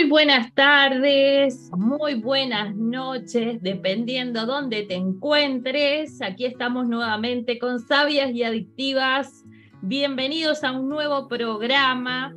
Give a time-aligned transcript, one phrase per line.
[0.00, 6.22] Muy buenas tardes, muy buenas noches, dependiendo dónde te encuentres.
[6.22, 9.44] Aquí estamos nuevamente con Sabias y Adictivas.
[9.82, 12.34] Bienvenidos a un nuevo programa.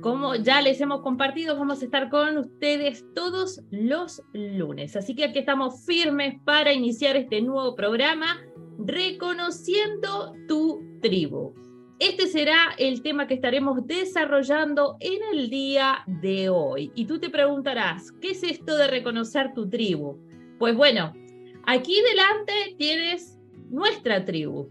[0.00, 4.94] Como ya les hemos compartido, vamos a estar con ustedes todos los lunes.
[4.94, 8.38] Así que aquí estamos firmes para iniciar este nuevo programa,
[8.78, 11.52] reconociendo tu tribu.
[12.00, 16.90] Este será el tema que estaremos desarrollando en el día de hoy.
[16.94, 20.16] Y tú te preguntarás, ¿qué es esto de reconocer tu tribu?
[20.58, 21.12] Pues bueno,
[21.66, 24.70] aquí delante tienes nuestra tribu.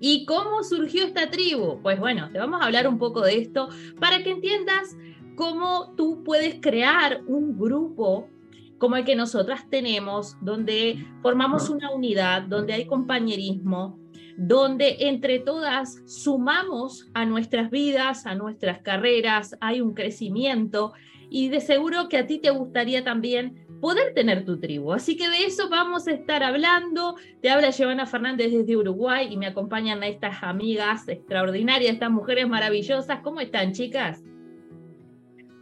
[0.00, 1.82] ¿Y cómo surgió esta tribu?
[1.82, 3.68] Pues bueno, te vamos a hablar un poco de esto
[4.00, 4.96] para que entiendas
[5.36, 8.30] cómo tú puedes crear un grupo
[8.78, 14.01] como el que nosotras tenemos, donde formamos una unidad, donde hay compañerismo,
[14.36, 20.92] donde entre todas sumamos a nuestras vidas, a nuestras carreras, hay un crecimiento
[21.30, 24.92] y de seguro que a ti te gustaría también poder tener tu tribu.
[24.92, 27.16] Así que de eso vamos a estar hablando.
[27.40, 32.46] Te habla Giovanna Fernández desde Uruguay y me acompañan a estas amigas extraordinarias, estas mujeres
[32.48, 33.20] maravillosas.
[33.22, 34.22] ¿Cómo están, chicas?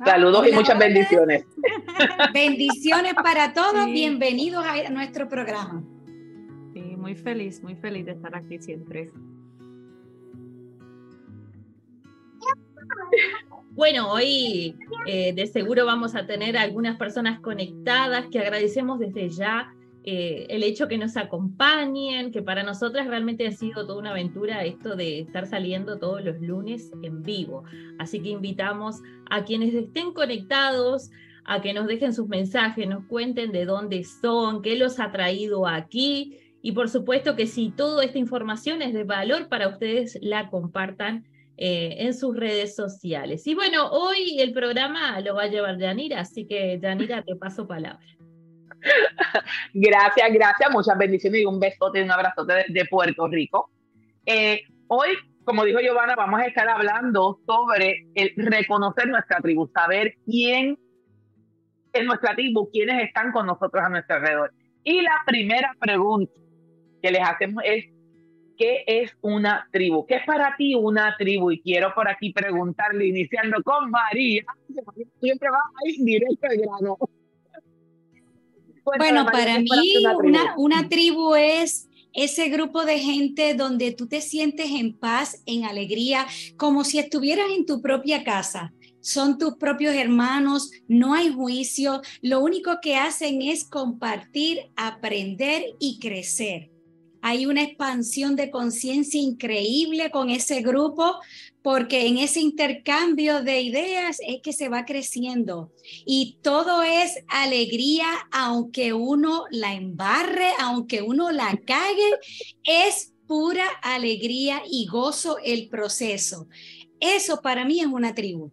[0.04, 1.44] Saludos y muchas bendiciones.
[2.34, 3.86] Bendiciones para todos.
[3.86, 5.84] Bienvenidos a nuestro programa
[7.00, 9.10] muy feliz, muy feliz de estar aquí siempre.
[13.72, 14.76] Bueno, hoy
[15.06, 20.62] eh, de seguro vamos a tener algunas personas conectadas que agradecemos desde ya eh, el
[20.62, 25.20] hecho que nos acompañen, que para nosotras realmente ha sido toda una aventura esto de
[25.20, 27.64] estar saliendo todos los lunes en vivo.
[27.98, 31.10] Así que invitamos a quienes estén conectados
[31.44, 35.66] a que nos dejen sus mensajes, nos cuenten de dónde son, qué los ha traído
[35.66, 40.50] aquí y por supuesto que si toda esta información es de valor para ustedes, la
[40.50, 41.24] compartan
[41.56, 43.46] eh, en sus redes sociales.
[43.46, 47.66] Y bueno, hoy el programa lo va a llevar Yanira, así que Yanira, te paso
[47.66, 48.04] palabra.
[49.74, 53.70] Gracias, gracias, muchas bendiciones y un besote y un abrazote de, Puerto Rico.
[54.24, 55.10] Eh, hoy,
[55.44, 58.06] como dijo Giovanna, vamos a estar hablando sobre
[58.36, 60.78] reconocer nuestra tribu, saber quién
[61.92, 64.54] es nuestra tribu, quiénes están con nosotros a nuestro alrededor.
[64.82, 66.32] Y la primera pregunta
[67.02, 67.86] que les hacemos es,
[68.56, 70.06] ¿qué es una tribu?
[70.06, 71.50] ¿Qué es para ti una tribu?
[71.50, 74.44] Y quiero por aquí preguntarle, iniciando con María,
[75.20, 76.98] siempre va a ir directo al grano.
[78.98, 84.70] bueno, para mí una, una tribu es ese grupo de gente donde tú te sientes
[84.70, 90.70] en paz, en alegría, como si estuvieras en tu propia casa son tus propios hermanos,
[90.86, 96.69] no hay juicio, lo único que hacen es compartir, aprender y crecer.
[97.22, 101.20] Hay una expansión de conciencia increíble con ese grupo
[101.62, 105.72] porque en ese intercambio de ideas es que se va creciendo
[106.06, 112.10] y todo es alegría aunque uno la embarre, aunque uno la cague,
[112.64, 116.48] es pura alegría y gozo el proceso.
[117.00, 118.50] Eso para mí es una tribu.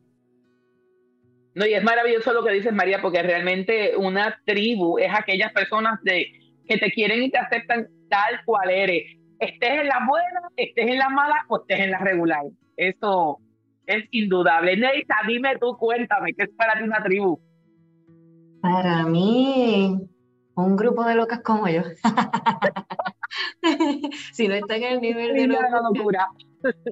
[1.56, 6.00] No, y es maravilloso lo que dices María, porque realmente una tribu es aquellas personas
[6.04, 6.32] de,
[6.68, 9.04] que te quieren y te aceptan tal cual eres.
[9.40, 12.44] Estés en la buena, estés en la mala o estés en la regular.
[12.76, 13.40] Eso
[13.86, 14.78] es indudable.
[14.78, 17.40] Neisa, dime tú, cuéntame, ¿qué es para ti una tribu?
[18.62, 20.10] Para mí,
[20.56, 21.84] un grupo de locas como yo.
[24.34, 26.28] si no está en el nivel de locura,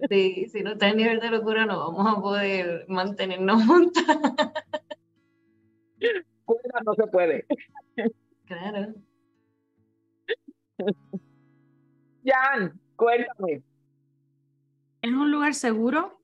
[0.09, 4.05] sí, si no está en el nivel de locura, no vamos a poder mantenernos juntas.
[6.85, 7.45] no se puede.
[8.45, 8.93] Claro.
[12.25, 13.63] Jan, cuéntame.
[15.01, 16.21] Es un lugar seguro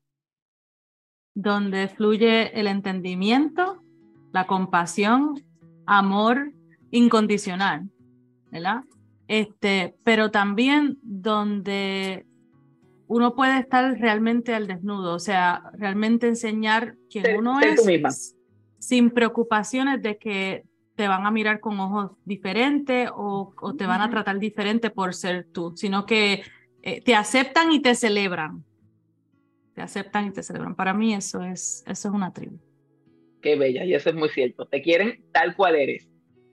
[1.34, 3.82] donde fluye el entendimiento,
[4.32, 5.42] la compasión,
[5.86, 6.52] amor
[6.90, 7.88] incondicional,
[8.50, 8.82] ¿verdad?
[9.28, 12.26] Este, pero también donde
[13.06, 18.36] uno puede estar realmente al desnudo, o sea, realmente enseñar quién uno es,
[18.78, 20.64] sin preocupaciones de que
[21.02, 25.48] te van a mirar con ojos diferentes o, te van a tratar diferente por ser
[25.52, 26.44] tú, sino que
[26.80, 28.64] eh, te aceptan y te celebran.
[29.74, 30.76] Te aceptan y te celebran.
[30.76, 32.56] Para mí eso es, eso es una tribu.
[33.40, 34.64] Qué bella, y eso es muy cierto.
[34.66, 36.08] Te quieren tal cual eres,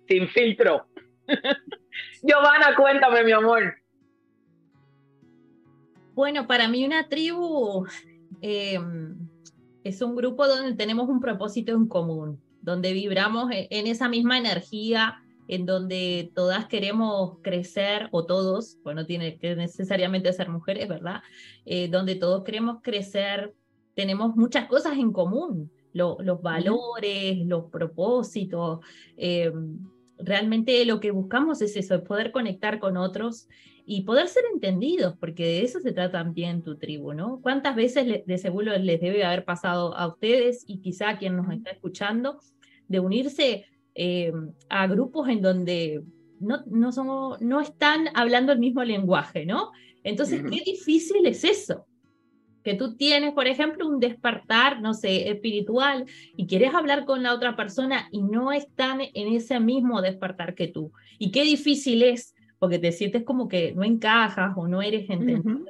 [0.07, 0.87] sin filtro.
[2.23, 3.75] Giovanna, cuéntame, mi amor.
[6.15, 7.85] Bueno, para mí una tribu
[8.41, 9.15] em,
[9.83, 14.37] es un grupo donde tenemos un propósito en común donde vibramos e-, en esa misma
[14.37, 20.87] energía, en donde todas queremos crecer, o todos, pues no tiene que necesariamente ser mujeres,
[20.87, 21.21] ¿verdad?
[21.65, 23.55] Eh, donde todos queremos crecer,
[23.95, 25.71] tenemos muchas cosas en común.
[25.91, 28.79] los valores, los propósitos.
[29.17, 29.51] Eh,
[30.19, 33.47] realmente lo que buscamos es eso, es poder conectar con otros
[33.91, 37.39] y poder ser entendidos, porque de eso se trata también tu tribu, ¿no?
[37.41, 41.51] ¿Cuántas veces de seguro les debe haber pasado a ustedes y quizá a quien nos
[41.51, 42.39] está escuchando
[42.89, 43.65] de unirse
[43.95, 44.33] eh,
[44.67, 46.03] a grupos en donde
[46.39, 49.71] no, no, no están hablando el mismo lenguaje, ¿no?
[50.03, 51.85] Entonces, qué difícil es eso.
[52.63, 56.05] Que tú tienes, por ejemplo, un despertar, no sé, espiritual
[56.35, 60.67] y quieres hablar con la otra persona y no están en ese mismo despertar que
[60.67, 60.91] tú.
[61.17, 65.65] Y qué difícil es porque te sientes como que no encajas o no eres entendido.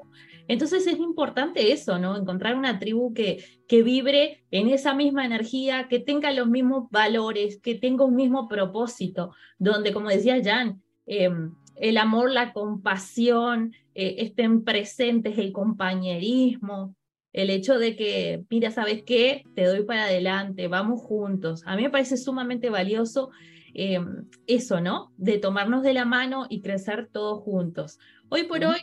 [0.50, 2.18] Entonces es importante eso, ¿no?
[2.18, 7.62] Encontrar una tribu que, que vibre en esa misma energía, que tenga los mismos valores,
[7.62, 14.16] que tenga un mismo propósito, donde, como decía Jan, em, el amor, la compasión eh,
[14.20, 16.94] estén presentes, el compañerismo,
[17.32, 19.44] el hecho de que, mira, ¿sabes qué?
[19.56, 21.64] Te doy para adelante, vamos juntos.
[21.66, 23.30] A mí me parece sumamente valioso
[23.74, 25.12] Em, eso, ¿no?
[25.18, 28.00] De tomarnos de la mano y crecer todos juntos.
[28.30, 28.80] Hoy por hoy,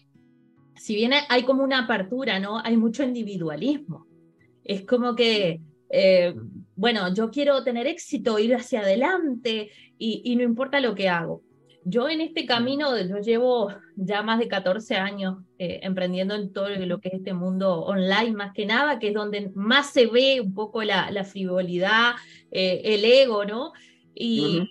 [0.77, 2.59] si bien hay como una apertura, ¿no?
[2.63, 4.07] Hay mucho individualismo.
[4.65, 6.35] Es como que, eh,
[6.75, 11.43] bueno, yo quiero tener éxito, ir hacia adelante y, no importa lo que hago.
[11.85, 16.69] Yo en este camino, yo llevo ya más de 14 años eh, emprendiendo en todo
[16.69, 20.41] lo que es este mundo online, más que nada, que es donde más se ve
[20.41, 22.15] un poco la, frivolidad,
[22.51, 23.73] eh, el ego, ¿no?
[24.17, 24.69] Y,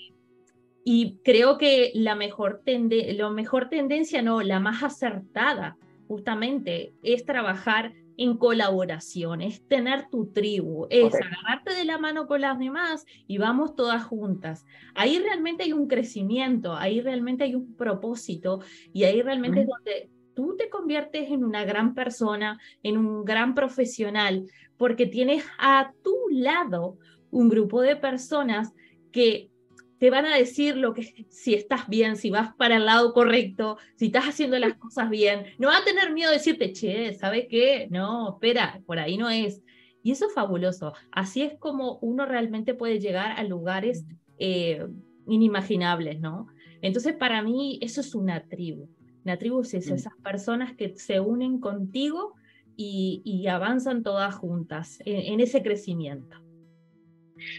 [0.84, 7.94] y creo que la mejor, lo mejor tendencia, no, la más acertada, justamente, es trabajar
[8.18, 13.38] en colaboración, es tener tu tribu, es agarrarte de la mano con las demás y
[13.38, 14.66] vamos todas juntas.
[14.94, 18.62] Ahí realmente hay un crecimiento, ahí realmente hay un propósito
[18.94, 23.54] y ahí realmente es donde tú te conviertes en una gran persona, en un gran
[23.54, 24.46] profesional,
[24.78, 26.98] porque tienes a tu lado
[27.32, 28.74] un grupo de personas
[29.12, 29.50] que
[29.98, 33.78] te van a decir lo que si estás bien, si vas para el lado correcto,
[33.96, 35.46] si estás haciendo las cosas bien.
[35.58, 37.88] No va a tener miedo de decirte, che, ¿sabes qué?
[37.90, 39.62] No, espera, por ahí no es.
[40.04, 40.94] Y eso es fabuloso.
[41.12, 44.06] Así es como uno realmente puede llegar a lugares
[44.38, 44.86] eh,
[45.28, 46.48] inimaginables, ¿no?
[46.82, 48.90] Entonces, para mí, eso es una tribu.
[49.24, 49.96] Una tribu es eso, mm.
[49.96, 52.36] esas personas que se unen contigo
[52.78, 56.45] y, avanzan todas juntas en ese crecimiento.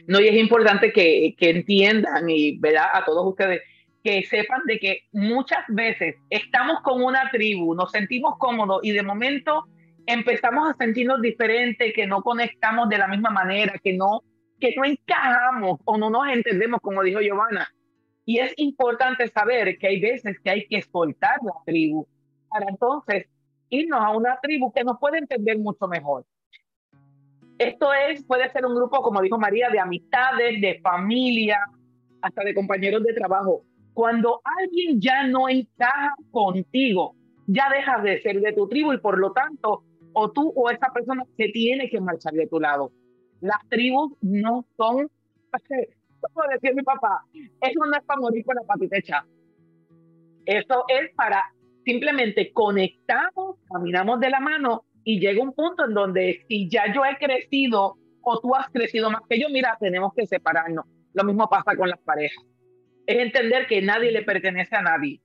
[0.07, 2.87] No, y es importante que, que entiendan y ¿verdad?
[2.93, 3.63] a todos ustedes
[4.03, 9.03] que sepan de que muchas veces estamos con una tribu, nos sentimos cómodos y de
[9.03, 9.65] momento
[10.07, 14.23] empezamos a sentirnos diferentes, que no conectamos de la misma manera, que no,
[14.61, 17.69] que no encajamos o no nos entendemos, como dijo Giovanna.
[18.25, 22.07] Y es importante saber que hay veces que hay que soltar la tribu
[22.49, 23.27] para entonces
[23.69, 26.25] irnos a una tribu que nos puede entender mucho mejor.
[27.59, 31.59] Esto es, puede ser un grupo, como dijo María, de amistades, de familia,
[32.21, 33.63] hasta de compañeros de trabajo.
[33.95, 37.15] Cuando alguien ya no encaja contigo,
[37.47, 40.93] ya dejas de ser de tu tribu y por lo tanto, o tú o esa
[40.93, 42.91] persona se tiene que marchar de tu lado.
[43.41, 45.09] Las tribus no son,
[46.21, 49.25] como decía mi papá, eso no es para morir con la patitecha.
[50.45, 51.43] Eso es para
[51.85, 57.03] simplemente conectamos, caminamos de la mano y llega un punto en donde si ya yo
[57.05, 60.85] he crecido o tú has crecido más que yo, mira, tenemos que separarnos.
[61.13, 62.45] Lo mismo pasa con las parejas.
[63.07, 65.21] Es entender que nadie le pertenece a nadie.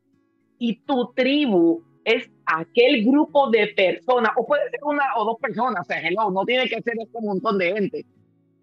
[0.60, 5.82] Y tu tribu es aquel grupo de personas, o puede ser una o dos personas,
[5.82, 6.00] o sea,
[6.32, 8.06] no tiene que ser este montón de gente,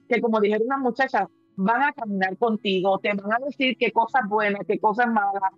[0.08, 4.22] que como dijeron una muchacha, van a caminar contigo, te van a decir qué cosas
[4.28, 5.50] buenas, qué cosas malas,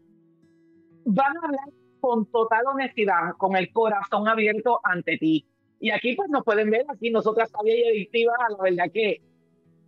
[1.05, 1.69] van a hablar
[2.00, 5.47] con total honestidad, con el corazón abierto ante ti.
[5.81, 9.23] Y aquí pues nos pueden ver, aquí nosotras sabía y adictivas, la verdad que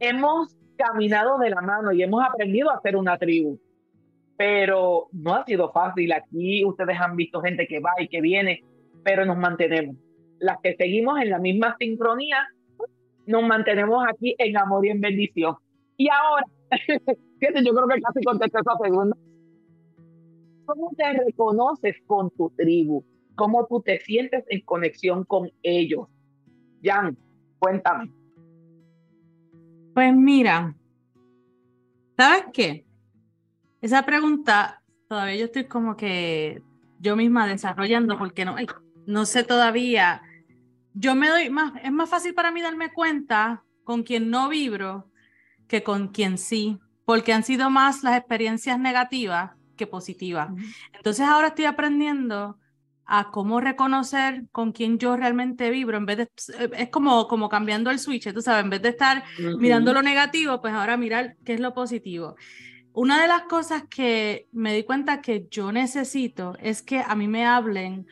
[0.00, 3.60] hemos caminado de la mano y hemos aprendido a ser una tribu.
[4.36, 6.10] Pero no ha sido fácil.
[6.12, 8.64] Aquí ustedes han visto gente que va y que viene,
[9.04, 9.96] pero nos mantenemos.
[10.38, 12.38] Las que seguimos en la misma sincronía,
[13.26, 15.54] nos mantenemos aquí en amor y en bendición.
[15.98, 16.46] Y ahora,
[17.62, 19.16] yo creo que casi contesté esa segunda.
[20.64, 23.04] ¿Cómo te reconoces con tu tribu?
[23.34, 26.08] ¿Cómo tú te sientes en conexión con ellos?
[26.82, 27.16] Jan,
[27.58, 28.12] cuéntame.
[29.94, 30.74] Pues mira,
[32.16, 32.86] ¿sabes qué?
[33.80, 36.62] Esa pregunta todavía yo estoy como que
[36.98, 38.56] yo misma desarrollando porque no,
[39.06, 40.22] no sé todavía.
[40.94, 45.10] Yo me doy más, es más fácil para mí darme cuenta con quien no vibro
[45.68, 50.50] que con quien sí, porque han sido más las experiencias negativas que positivas.
[50.92, 52.58] Entonces ahora estoy aprendiendo
[53.04, 56.30] a cómo reconocer con quién yo realmente vibro, en vez de,
[56.76, 59.24] es como, como cambiando el switch, tú sabes, en vez de estar
[59.58, 62.36] mirando lo negativo, pues ahora mirar qué es lo positivo.
[62.94, 67.26] Una de las cosas que me di cuenta que yo necesito es que a mí
[67.26, 68.06] me hablen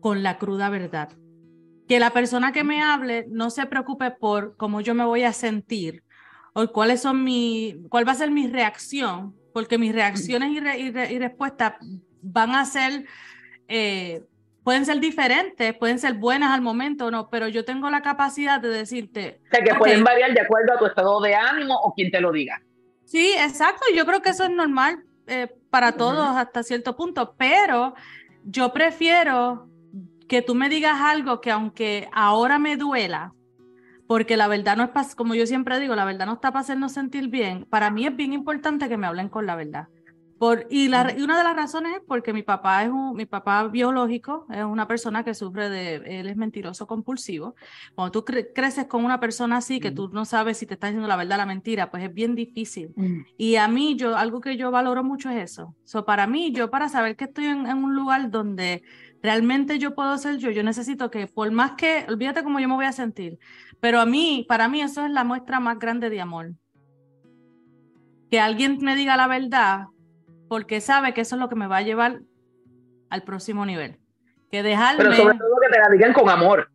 [0.00, 1.10] con la cruda verdad.
[1.88, 5.32] Que la persona que me hable no se preocupe por cómo yo me voy a
[5.32, 6.04] sentir
[6.52, 11.18] o cuáles son mi, cuál va a ser mi reacción, porque mis reacciones y, y
[11.18, 11.74] respuestas
[12.20, 13.06] van a ser
[13.74, 14.22] eh,
[14.64, 18.60] pueden ser diferentes, pueden ser buenas al momento o no, pero yo tengo la capacidad
[18.60, 19.40] de decirte.
[19.46, 22.20] O sea, que pueden variar de acuerdo a tu estado de ánimo o quien te
[22.20, 22.62] lo diga.
[23.06, 23.86] Sí, exacto.
[23.94, 27.94] Yo creo que eso es normal eh, para todos hasta cierto punto, pero
[28.44, 29.68] yo prefiero
[30.28, 33.32] que tú me digas algo que aunque ahora me duela,
[34.06, 36.92] porque la verdad no es como yo siempre digo, la verdad no está para hacernos
[36.92, 39.88] sentir bien, para mí es bien importante que me hablen con la verdad
[40.70, 43.68] y, la, y, una de las razones es porque mi papá es un, mi papá
[43.68, 47.54] biológico, es una persona que sufre de, él es mentiroso compulsivo.
[47.94, 51.06] Cuando tú creces con una persona así, que tú no sabes si te está diciendo
[51.06, 52.92] la verdad o la mentira, pues es bien difícil.
[53.38, 55.76] Y a mí, yo, algo que yo valoro mucho es eso.
[55.84, 58.82] So, para mí, yo para saber que estoy en, en un lugar donde
[59.22, 62.74] realmente yo puedo ser yo, yo necesito que por más que, olvídate cómo yo me
[62.74, 63.38] voy a sentir,
[63.80, 66.54] pero a mí, para mí eso es la muestra más grande de amor.
[68.28, 69.91] Que alguien me diga la verdad
[70.52, 72.20] porque sabe que eso es lo que me va a llevar
[73.08, 73.98] al próximo nivel.
[74.50, 75.02] Que dejarme...
[75.02, 76.70] Pero sobre todo que te la digan con amor.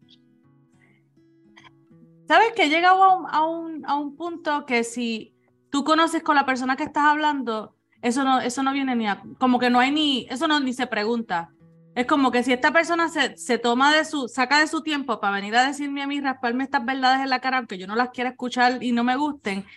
[2.27, 5.35] ¿Sabes que llega a un, a un, a un punto que si
[5.69, 9.21] tú conoces con la persona que estás hablando, eso no, eso no viene ni a,
[9.37, 11.51] como que no hay ni, eso no ni se pregunta.
[11.93, 15.19] Es como que si esta persona se, se toma de su, saca de su tiempo
[15.19, 17.95] para venir a decirme a mí, rasparme estas verdades en la cara, aunque yo no
[17.95, 19.67] las quiera escuchar y no me gusten,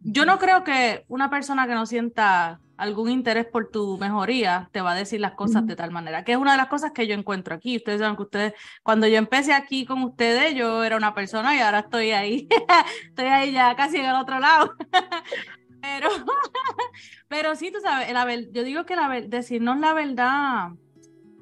[0.00, 4.80] yo no creo que una persona que no sienta algún interés por tu mejoría te
[4.80, 7.06] va a decir las cosas de tal manera, que es una de las cosas que
[7.06, 7.76] yo encuentro aquí.
[7.76, 11.60] Ustedes saben que ustedes, cuando yo empecé aquí con ustedes, yo era una persona y
[11.60, 12.48] ahora estoy ahí,
[13.08, 14.74] estoy ahí ya casi en el otro lado.
[15.80, 16.08] pero,
[17.28, 18.08] pero sí, tú sabes,
[18.52, 20.70] yo digo que la, decirnos la verdad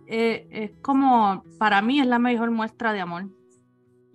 [0.06, 3.30] eh, es como, para mí es la mejor muestra de amor.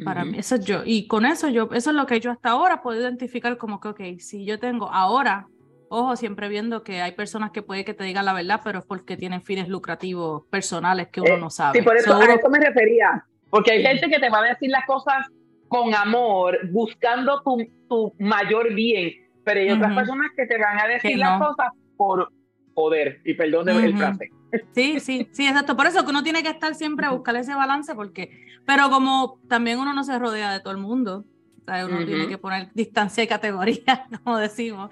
[0.03, 0.81] Para mí, eso es yo.
[0.85, 3.87] Y con eso yo, eso es lo que yo hasta ahora puedo identificar como que,
[3.87, 5.47] ok, si yo tengo ahora,
[5.89, 8.85] ojo, siempre viendo que hay personas que puede que te digan la verdad, pero es
[8.85, 11.79] porque tienen fines lucrativos personales que uno eh, no sabe.
[11.79, 13.25] Sí, por eso, a eso me refería.
[13.49, 15.27] Porque hay gente que te va a decir las cosas
[15.67, 19.13] con amor, buscando tu, tu mayor bien,
[19.43, 22.31] pero hay otras personas que te van a decir las cosas por
[22.73, 24.29] poder, y perdón de el frase.
[24.73, 25.75] Sí, sí, sí, exacto.
[25.75, 28.29] Por eso que uno tiene que estar siempre a buscar ese balance, porque,
[28.65, 31.25] pero como también uno no se rodea de todo el mundo,
[31.67, 34.89] uno tiene que poner distancia y categoría, como decimos.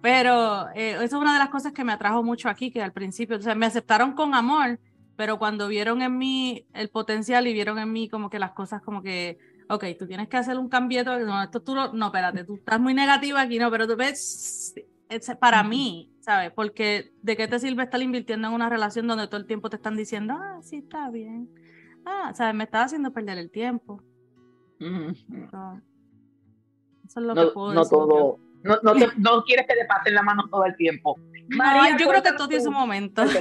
[0.00, 2.92] Pero eh, eso es una de las cosas que me atrajo mucho aquí, que al
[2.92, 4.78] principio, o sea, me aceptaron con amor,
[5.16, 8.82] pero cuando vieron en mí el potencial y vieron en mí como que las cosas
[8.82, 12.54] como que, ok, tú tienes que hacer un cambio, no, esto tú no, espérate, tú
[12.56, 14.74] estás muy negativa aquí, no, pero tú ves,
[15.38, 16.52] para mí, ¿sabes?
[16.52, 19.76] Porque ¿de qué te sirve estar invirtiendo en una relación donde todo el tiempo te
[19.76, 21.50] están diciendo, ah, sí, está bien?
[22.04, 22.54] Ah, ¿sabes?
[22.54, 24.02] Me estaba haciendo perder el tiempo.
[27.10, 30.14] Eso es lo no, que puedo no Todo, no, no, no, quieres que te pasen
[30.14, 31.18] la mano todo el tiempo.
[31.48, 33.24] María, yo creo que todo tiene su momento.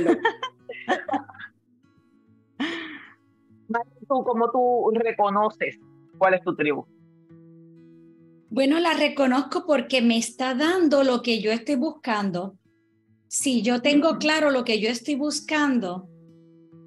[4.07, 5.77] ¿tú, ¿cómo tú reconoces
[6.17, 6.87] cuál es tu tribu?
[8.49, 12.57] Bueno, la reconozco porque me está dando lo que yo estoy buscando.
[13.27, 16.09] Si yo tengo claro lo que yo estoy buscando,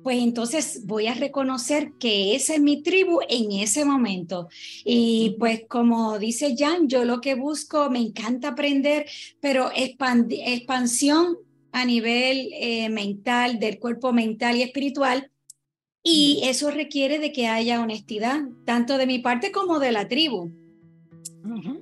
[0.02, 4.49] pues entonces voy a reconocer que esa es mi tribu en ese momento.
[4.85, 9.06] Y pues como dice Jan, yo lo que busco, me encanta aprender,
[9.40, 11.38] pero expansión
[11.73, 15.30] a nivel eh, mental, del cuerpo mental y espiritual.
[16.04, 20.50] Y eso requiere de que haya honestidad, tanto de mi parte como de la tribu.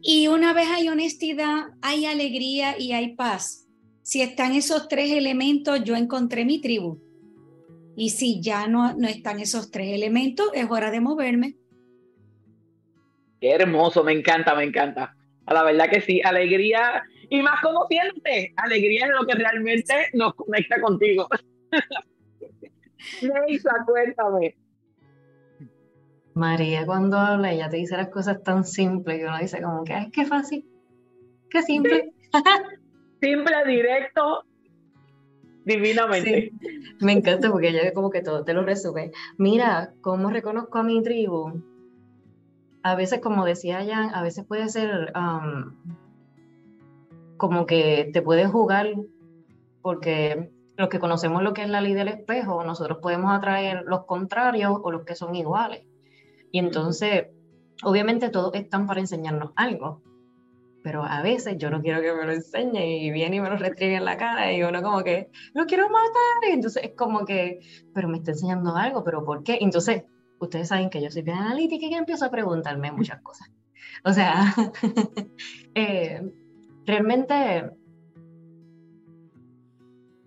[0.02, 3.66] Y una vez hay honestidad, hay alegría y hay paz.
[4.02, 6.98] Si están esos tres elementos, yo encontré mi tribu.
[8.00, 11.56] Y si ya no, no están esos tres elementos, es hora de moverme.
[13.42, 15.14] Qué hermoso, me encanta, me encanta.
[15.44, 20.34] A la verdad que sí, alegría y más conociéndote, alegría es lo que realmente nos
[20.34, 21.28] conecta contigo.
[23.20, 24.56] Neisa, cuéntame.
[26.32, 29.92] María cuando habla, ella te dice las cosas tan simples que uno dice como que,
[29.92, 30.64] ay, qué fácil,
[31.50, 32.14] qué simple.
[33.20, 34.46] simple, directo,
[35.64, 36.52] divinamente.
[37.00, 39.12] Me encanta porque ella como que todo te lo resume.
[39.38, 41.62] Mira, ¿cómo reconozco a mi tribu?
[42.82, 45.74] A veces, como decía Jan, a veces puede ser um,
[47.36, 48.94] como que te puedes jugar
[49.82, 54.04] porque los que conocemos lo que es la ley del espejo, nosotros podemos atraer los
[54.06, 55.84] contrarios o los que son iguales.
[56.52, 57.26] Y entonces,
[57.82, 60.02] obviamente todos están para enseñarnos algo,
[60.82, 63.56] pero a veces yo no quiero que me lo enseñe y viene y me lo
[63.56, 66.50] retrieve en la cara y uno como que, lo quiero matar.
[66.50, 67.60] Y entonces es como que,
[67.94, 69.58] pero me está enseñando algo, pero ¿por qué?
[69.60, 70.04] Entonces,
[70.38, 73.48] ustedes saben que yo soy bien analítica y que empiezo a preguntarme muchas cosas.
[74.02, 74.54] O sea,
[75.74, 76.22] eh,
[76.86, 77.70] realmente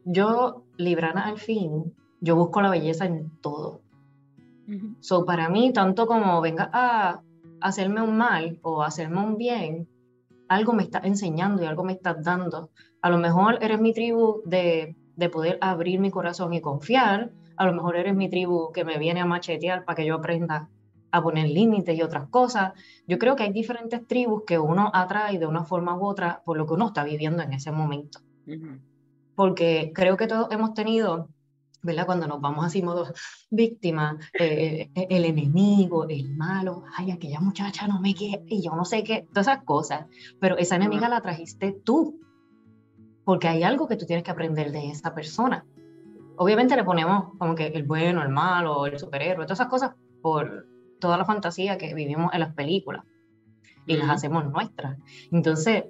[0.06, 3.82] yo, Librana al fin, yo busco la belleza en todo.
[5.00, 7.22] So, para mí, tanto como venga a
[7.62, 9.88] hacerme un mal o hacerme un bien,
[10.48, 12.72] algo me está enseñando y algo me está dando.
[13.02, 17.66] A lo mejor eres mi tribu de, de poder abrir mi corazón y confiar, a
[17.66, 20.70] lo mejor eres mi tribu que me viene a machetear para que yo aprenda
[21.12, 22.74] a poner límites y otras cosas.
[23.08, 26.58] Yo creo que hay diferentes tribus que uno atrae de una forma u otra por
[26.58, 28.20] lo que uno está viviendo en ese momento.
[29.36, 31.30] Porque creo que todos hemos tenido,
[31.84, 32.06] ¿verdad?
[32.06, 33.14] Cuando nos vamos así modo
[33.52, 38.76] víctima, eh, eh, el enemigo, el malo, ay, aquella muchacha no me quiere, y yo
[38.76, 40.06] no sé qué, todas esas cosas.
[40.40, 42.20] Pero esa enemiga la trajiste tú,
[43.26, 45.66] porque hay algo que tú tienes que aprender de esa persona.
[46.38, 50.66] Obviamente le ponemos como que el bueno, el malo, el superhéroe, todas esas cosas por
[51.00, 53.04] toda la fantasía que vivimos en las películas
[53.86, 54.98] y las hacemos nuestras.
[55.32, 55.84] Entonces,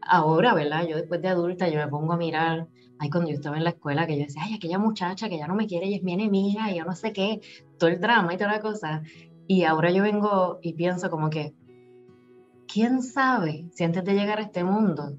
[0.00, 0.86] ahora, ¿verdad?
[0.86, 2.66] Yo después de adulta, yo me pongo a mirar,
[2.98, 5.46] ay, cuando yo estaba en la escuela, que yo decía, ay, aquella muchacha que ya
[5.46, 7.40] no me quiere y es mi enemiga y yo no sé qué,
[7.78, 9.02] todo el drama y toda la cosa.
[9.46, 11.54] Y ahora yo vengo y pienso como que,
[12.66, 15.16] ¿quién sabe si antes de llegar a este mundo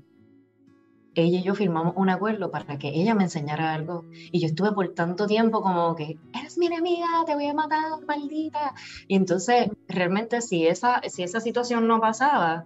[1.16, 4.06] ella y yo firmamos un acuerdo para que ella me enseñara algo.
[4.32, 8.06] Y yo estuve por tanto tiempo como que, eres mi enemiga, te voy a matar,
[8.06, 8.76] maldita.
[9.08, 12.66] Y entonces, realmente, si esa, si esa situación no pasaba,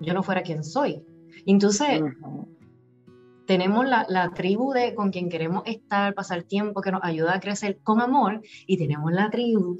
[0.00, 1.02] yo no fuera quien soy.
[1.44, 2.02] Entonces,
[3.46, 7.40] tenemos la, la, tribu de con quien queremos estar, pasar tiempo, que nos ayuda a
[7.40, 9.78] crecer con amor, y tenemos la tribu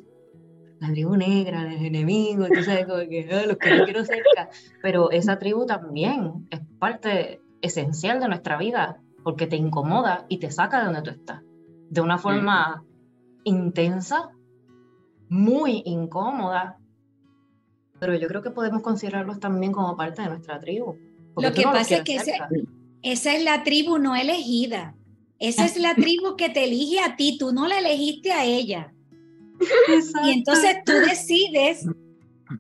[0.82, 4.50] la tribu negra, los enemigos, entonces como que ah, los que no quiero cerca,
[4.82, 10.50] pero esa tribu también es parte esencial de nuestra vida porque te incomoda y te
[10.50, 11.40] saca de donde tú estás.
[11.88, 12.84] De una forma
[13.44, 14.30] intensa,
[15.28, 16.78] muy incómoda,
[18.00, 20.96] pero yo creo que podemos considerarlos también como parte de nuestra tribu.
[21.36, 22.18] Lo que pasa es que
[23.02, 24.94] esa es la tribu no elegida.
[25.38, 28.94] Esa es la tribu que te elige a ti, tú no la elegiste a ella.
[30.24, 31.84] Y entonces tú decides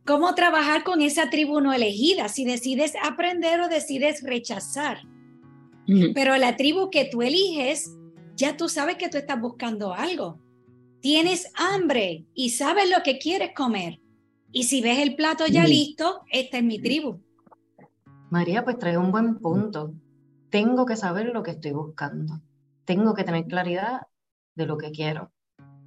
[0.04, 4.98] cómo trabajar con esa tribu no elegida, si decides aprender o decides rechazar.
[6.14, 7.96] Pero la tribu que tú eliges,
[8.34, 10.40] ya tú sabes que tú estás buscando algo.
[11.00, 14.00] Tienes hambre y sabes lo que quieres comer.
[14.50, 17.20] Y si ves el plato ya listo, esta es mi tribu.
[18.30, 19.94] María, pues trae un buen punto.
[20.52, 22.40] Tengo que saber lo que estoy buscando.
[22.84, 24.02] Tengo que tener claridad
[24.54, 25.32] de lo que quiero.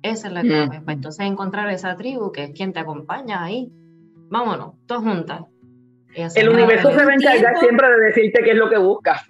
[0.01, 0.81] Esa es la clave.
[0.81, 3.71] Pues entonces encontrar esa tribu que es quien te acompaña ahí
[4.29, 5.41] vámonos, todos juntas.
[6.13, 9.21] El universo se va a encargar siempre de decirte qué es lo que buscas.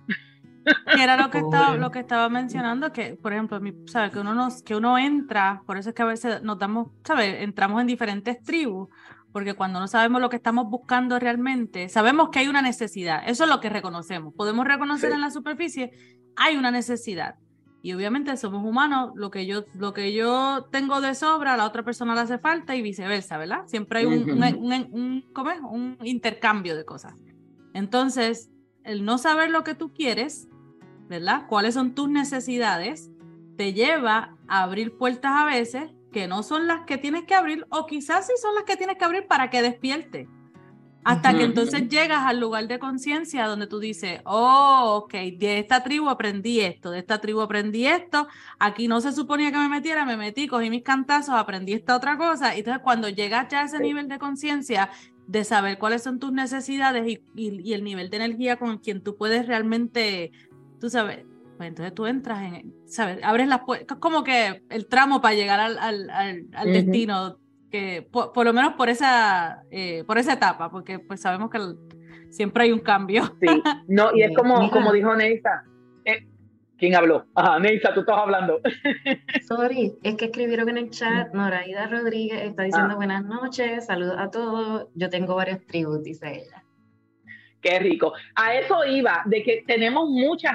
[1.00, 4.12] era lo que, estaba, lo que estaba mencionando, que por ejemplo, ¿sabes?
[4.12, 7.44] Que, uno nos, que uno entra, por eso es que a veces nos damos, ¿sabes?
[7.44, 8.90] Entramos en diferentes tribus,
[9.36, 13.44] porque cuando no sabemos lo que estamos buscando realmente, sabemos que hay una necesidad, eso
[13.44, 15.92] es lo que reconocemos, podemos reconocer en la superficie,
[16.38, 17.36] hay una necesidad,
[17.82, 21.66] y obviamente somos humanos, lo que yo, lo que yo tengo de sobra, a la
[21.66, 23.64] otra persona le hace falta y viceversa, ¿verdad?
[23.66, 25.26] Siempre hay un, un,
[25.70, 27.16] un, intercambio de cosas.
[27.74, 28.50] Entonces,
[28.86, 30.48] el no saber lo que tú quieres,
[31.10, 31.46] ¿verdad?
[31.50, 33.12] ¿Cuáles son tus necesidades?
[33.58, 37.68] Te lleva a abrir puertas a veces que no son las que tienes que abrir
[37.70, 40.30] o quizás sí son las que tienes que abrir para que despierte.
[41.04, 45.84] Hasta que entonces llegas al lugar de conciencia donde tú dices, oh, ok, de esta
[45.84, 50.06] tribu aprendí esto, de esta tribu aprendí esto, aquí no se suponía que me metiera,
[50.06, 52.56] me metí, cogí mis cantazos, aprendí esta otra cosa.
[52.56, 54.90] Y entonces cuando llegas ya a ese nivel de conciencia,
[55.28, 59.18] de saber cuáles son tus necesidades y, y, el nivel de energía con quien tú
[59.18, 60.32] puedes realmente,
[60.80, 61.26] tú sabes,
[61.56, 63.20] pues entonces tú entras en, ¿sabes?
[63.24, 66.10] Abres las puertas, como que el tramo para llegar al, al,
[66.54, 67.40] al, destino
[68.12, 71.60] por, lo menos por esa, eh, por esa etapa, porque pues sabemos que
[72.30, 73.36] siempre hay un cambio.
[73.40, 73.48] Sí,
[73.88, 75.64] no, y es como, como dijo Neisa.
[76.06, 76.28] Eh,
[76.78, 77.26] ¿Quién habló?
[77.36, 78.60] Ajá, Neisa, tú estás hablando.
[79.48, 82.96] Sorry, es que escribieron en el chat, Noraida Rodríguez está diciendo ah.
[82.96, 86.64] buenas noches, saludos a todos, yo tengo varias tribus, dice ella.
[87.62, 88.14] Qué rico.
[88.36, 90.54] A eso iba, de que tenemos muchas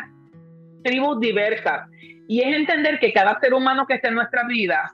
[0.82, 1.88] tribus diversas.
[2.28, 4.92] Y es entender que cada ser humano que esté en nuestra vida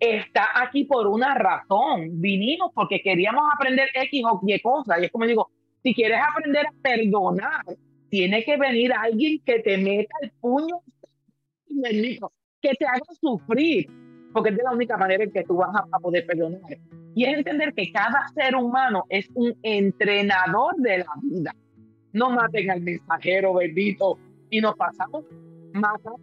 [0.00, 2.20] está aquí por una razón.
[2.20, 5.00] Vinimos porque queríamos aprender X o Y cosas.
[5.00, 5.50] Y es como digo,
[5.82, 7.64] si quieres aprender a perdonar,
[8.08, 10.80] tiene que venir alguien que te meta el puño
[12.60, 13.88] que te haga sufrir,
[14.32, 16.60] porque es de la única manera en que tú vas a, poder perdonar.
[17.14, 21.54] Y es entender que cada ser humano es un entrenador de la vida.
[22.12, 24.18] No maten al mensajero bendito
[24.52, 25.24] y nos pasamos
[25.72, 26.20] matando.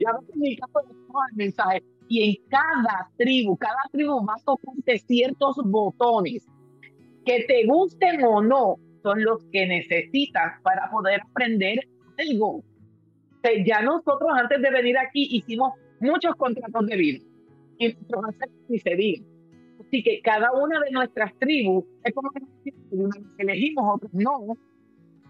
[0.00, 1.82] Ya ves en mi caso al mensaje.
[2.08, 6.44] Y en cada tribu, cada tribu va a tocarte ciertos botones
[7.24, 11.78] que te gusten o no, son los que necesitas para poder aprender
[12.18, 12.64] algo.
[13.66, 17.18] ya nosotros antes de venir aquí hicimos muchos contratos de vida
[17.78, 19.24] y nuestros ni se diga.
[19.78, 22.72] Así que cada una de nuestras tribus es como que
[23.38, 24.56] elegimos, otros no,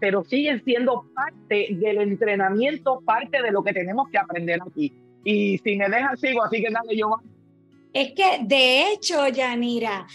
[0.01, 4.91] pero siguen siendo parte del entrenamiento, parte de lo que tenemos que aprender aquí.
[5.23, 7.15] Y si me dejan, sigo, así que dale, yo.
[7.93, 10.07] Es que, de hecho, Yanira,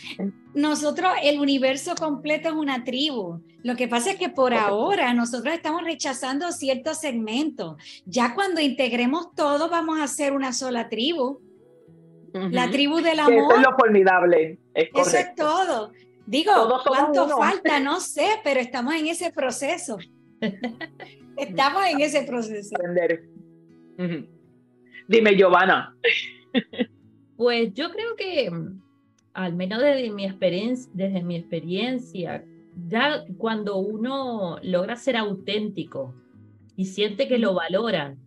[0.54, 3.40] nosotros, el universo completo es una tribu.
[3.62, 7.76] Lo que pasa es que por ahora nosotros estamos rechazando ciertos segmentos.
[8.06, 11.40] Ya cuando integremos todo, vamos a ser una sola tribu.
[12.32, 13.34] La tribu del amor.
[13.34, 14.58] Eso es lo formidable.
[14.74, 15.92] Eso es todo.
[16.26, 16.52] Digo,
[16.86, 17.80] ¿cuánto falta?
[17.80, 19.98] No sé, pero estamos en ese proceso.
[21.36, 22.76] estamos en ese proceso.
[25.08, 25.96] Dime, Giovanna.
[27.36, 28.50] pues yo creo que
[29.34, 32.44] al menos desde mi experiencia, desde mi experiencia,
[32.88, 36.14] ya cuando uno logra ser auténtico
[36.74, 38.18] y siente que lo valoran,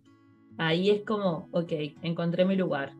[0.56, 2.92] ahí es como, ok, encontré mi lugar.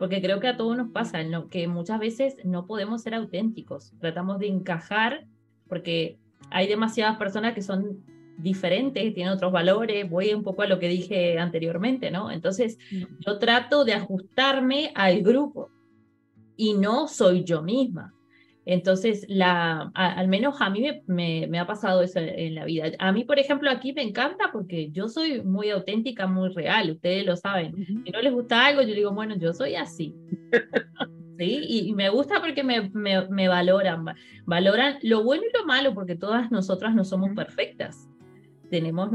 [0.00, 4.38] Porque creo que a todos nos pasa, que muchas veces no podemos ser auténticos, tratamos
[4.38, 5.26] de encajar
[5.68, 6.18] porque
[6.50, 8.02] hay demasiadas personas que son
[8.38, 12.30] diferentes, tienen otros valores, voy un poco a lo que dije anteriormente, ¿no?
[12.30, 12.78] Entonces,
[13.18, 15.68] yo trato de ajustarme al grupo
[16.56, 18.14] y no soy yo misma.
[18.70, 22.92] Entonces, la, al menos a mí me, me, ha pasado eso en la vida.
[23.00, 27.26] A mí, por ejemplo, aquí me encanta porque yo soy muy auténtica, muy real, ustedes
[27.26, 27.74] lo saben.
[28.04, 30.14] Si no les gusta algo, yo digo, bueno, yo soy así.
[31.36, 31.64] ¿Sí?
[31.68, 34.04] Y, me gusta porque me, me, me, valoran,
[34.44, 38.09] valoran lo bueno y lo malo, porque todas nosotras no somos perfectas.
[38.70, 39.10] Tenemos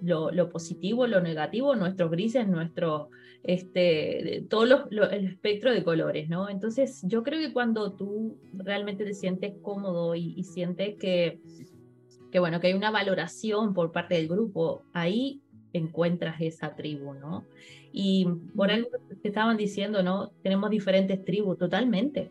[0.00, 3.10] lo, lo positivo, lo negativo, nuestros grises, nuestro,
[3.44, 6.48] este, todo el espectro de colores, ¿no?
[6.48, 11.40] Entonces, yo creo que cuando tú realmente te sientes cómodo y, sientes que,
[12.32, 15.40] que, bueno, que hay una valoración por parte del grupo, ahí
[15.74, 17.44] encuentras esa tribu, ¿no?
[17.92, 18.88] Y por algo
[19.22, 20.30] que estaban diciendo, ¿no?
[20.42, 22.30] Tenemos diferentes tribus, totalmente,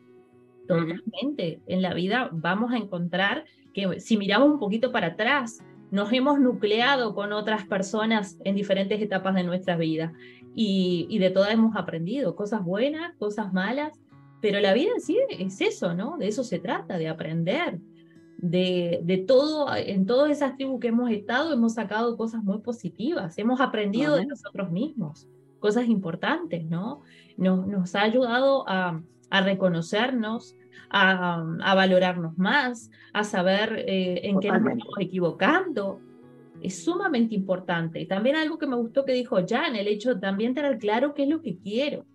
[0.68, 1.62] totalmente.
[1.68, 6.40] En la vida vamos a encontrar que si miramos un poquito para atrás, nos hemos
[6.40, 10.12] nucleado con otras personas en diferentes etapas de nuestra vida
[10.56, 14.02] y, de todas hemos aprendido, cosas buenas, cosas malas,
[14.42, 16.18] pero la vida en sí es eso, ¿no?
[16.18, 17.80] De eso se trata, de aprender.
[18.40, 23.38] De, de todo, en todas esas tribus que hemos estado, hemos sacado cosas muy positivas,
[23.38, 25.28] hemos aprendido de nosotros mismos,
[25.60, 27.02] cosas importantes, ¿no?
[27.38, 30.56] Nos, nos ha ayudado a, a reconocernos,
[30.94, 36.00] a, a, valorarnos más, a saber eh, en qué nos estamos equivocando,
[36.62, 38.00] es sumamente importante.
[38.00, 41.14] Y también algo que me gustó que dijo Jan, el hecho de también tener claro
[41.14, 42.06] qué es lo que quiero.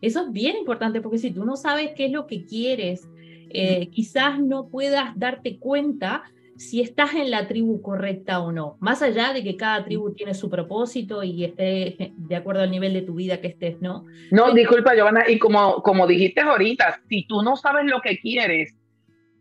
[0.00, 3.08] Eso es bien importante porque si tú no sabes qué es lo que quieres,
[3.50, 6.24] eh, quizás no puedas darte cuenta
[6.62, 10.32] si estás en la tribu correcta o no, más allá de que cada tribu tiene
[10.32, 14.04] su propósito y esté de acuerdo al nivel de tu vida que estés, ¿no?
[14.30, 18.76] No, disculpa, Giovanna, y como, como dijiste ahorita, si tú no sabes lo que quieres,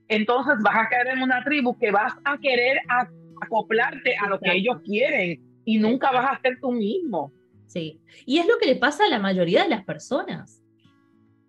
[0.08, 2.80] entonces vas a caer en una tribu que vas a querer
[3.42, 7.32] acoplarte a lo que ellos quieren y nunca vas a ser tú mismo.
[7.68, 10.61] Sí, y es lo que le pasa a la mayoría de las personas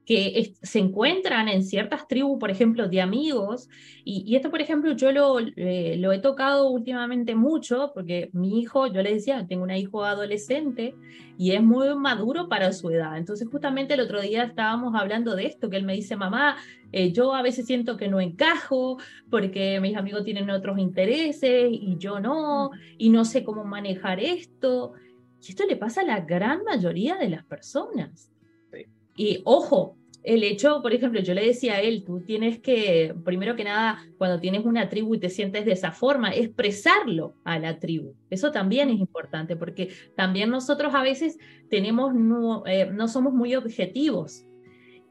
[0.04, 3.68] que se encuentran en ciertas tribus, por ejemplo, de amigos,
[4.04, 8.88] y, esto, por ejemplo, yo lo, eh, lo, he tocado últimamente mucho, porque mi hijo,
[8.88, 10.96] yo le decía, tengo un hijo adolescente
[11.38, 13.16] y es muy maduro para su edad.
[13.16, 16.56] Entonces, justamente el otro día estábamos hablando de esto, que él me dice, mamá,
[16.90, 18.98] eh, yo a veces siento que no encajo
[19.30, 24.94] porque mis amigos tienen otros intereses y yo no, y no sé cómo manejar esto.
[25.40, 28.31] Y esto le pasa a la gran mayoría de las personas.
[29.16, 33.56] Y ojo, el hecho, por ejemplo, yo le decía a él, tú tienes que, primero
[33.56, 37.78] que nada, cuando tienes una tribu y te sientes de esa forma, expresarlo a la
[37.78, 38.14] tribu.
[38.30, 42.12] Eso también es importante, porque también nosotros a veces tenemos,
[42.66, 44.44] eh, no somos muy objetivos.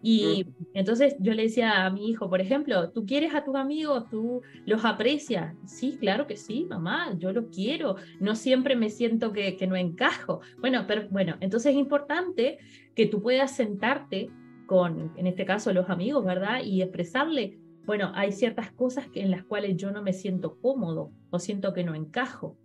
[0.04, 4.10] Y entonces yo le decía a mi hijo, por ejemplo, ¿tú quieres a tus amigos?
[4.10, 5.56] ¿Tú los aprecias?
[5.66, 7.98] Sí, claro que sí, mamá, yo los quiero.
[8.20, 10.42] No siempre me siento que, que no encajo.
[10.60, 12.58] Bueno, pero bueno, entonces es importante
[12.96, 14.32] que tú puedas sentarte
[14.66, 16.64] con, en este caso, los amigos, ¿verdad?
[16.64, 21.12] Y expresarle, bueno, hay ciertas cosas que, en las cuales yo no me siento cómodo
[21.30, 22.58] o siento que no encajo.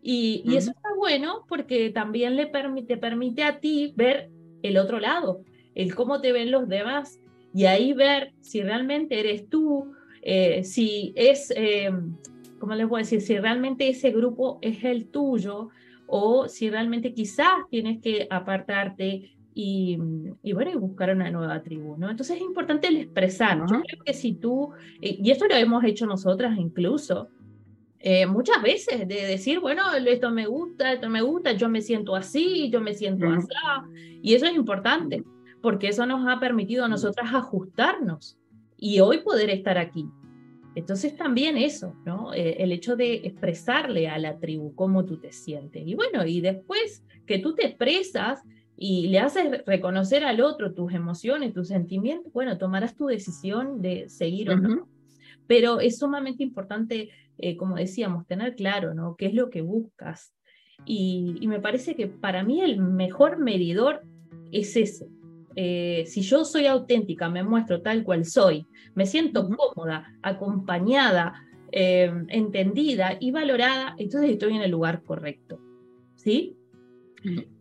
[0.00, 4.30] Y, y, eso está bueno porque también le permite, permite a ti ver
[4.62, 7.20] el otro lado, el cómo te ven los demás
[7.54, 11.90] y ahí ver si realmente eres tú, eh, si es, eh,
[12.58, 13.20] ¿cómo les voy a decir?
[13.20, 15.68] Si realmente ese grupo es el tuyo
[16.06, 19.98] o si realmente quizás tienes que apartarte y,
[20.42, 22.10] y, bueno, y buscar una nueva tribu, ¿no?
[22.10, 23.58] Entonces es importante el expresar.
[23.58, 27.28] Yo creo que si tú, y esto lo hemos hecho nosotras incluso,
[28.04, 32.16] eh, muchas veces de decir, bueno, esto me gusta, esto me gusta, yo me siento
[32.16, 33.46] así, yo me siento así,
[34.20, 35.22] y eso es importante,
[35.62, 38.36] porque eso nos ha permitido a nosotras ajustarnos
[38.76, 40.08] y hoy poder estar aquí.
[40.74, 42.34] Entonces también eso, ¿no?
[42.34, 45.86] Eh, el hecho de expresarle a la tribu cómo tú te sientes.
[45.86, 48.42] Y bueno, y después que tú te expresas
[48.76, 54.08] y le haces reconocer al otro tus emociones, tus sentimientos, bueno, tomarás tu decisión de
[54.08, 54.88] seguir o no.
[55.46, 59.14] Pero es sumamente importante, eh, como decíamos, tener claro, ¿no?
[59.16, 60.34] ¿Qué es lo que buscas?
[60.86, 64.02] Y, y me parece que para mí el mejor medidor
[64.50, 65.06] es ese,
[65.56, 72.12] eh, si yo soy auténtica, me muestro tal cual soy, me siento cómoda, acompañada, eh,
[72.28, 75.60] entendida y valorada, entonces estoy en el lugar correcto.
[76.16, 76.56] ¿Sí?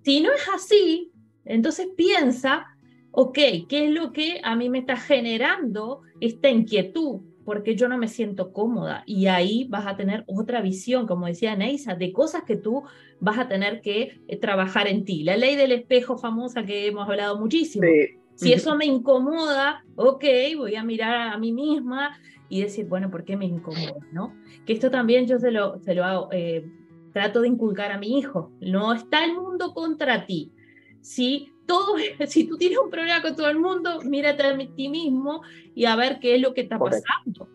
[0.03, 1.11] Si no es así,
[1.45, 2.67] entonces piensa,
[3.11, 7.21] ok, ¿qué es lo que a mí me está generando esta inquietud?
[7.51, 9.03] Porque yo no me siento cómoda.
[9.05, 12.83] Y ahí vas a tener otra visión, como decía Neisa, de cosas que tú
[13.19, 15.25] vas a tener que eh, trabajar en ti.
[15.25, 17.85] La ley del espejo famosa que hemos hablado muchísimo.
[18.35, 20.23] Si eso me incomoda, ok,
[20.55, 23.97] voy a mirar a mí misma y decir, bueno, ¿por qué me incomoda?
[24.13, 24.33] ¿no?
[24.65, 26.65] Que esto también yo se lo, se lo hago, eh,
[27.11, 28.53] trato de inculcar a mi hijo.
[28.61, 30.53] No está el mundo contra ti.
[31.01, 31.95] Si todo,
[32.27, 35.41] si tú tienes un problema con todo el mundo, mírate a ti mismo
[35.75, 37.47] y a ver qué es lo que está pasando.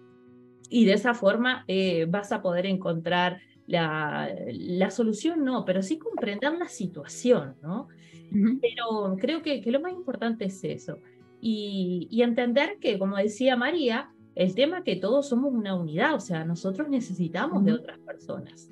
[0.69, 5.99] Y de esa forma eh, vas a poder encontrar la, la, solución, no, pero sí
[5.99, 7.89] comprender la situación, ¿no?
[8.31, 10.99] Pero creo que, que, lo más importante es eso.
[11.41, 16.21] Y, y entender que, como decía María, el tema que todos somos una unidad, o
[16.21, 18.71] sea, nosotros necesitamos de otras personas.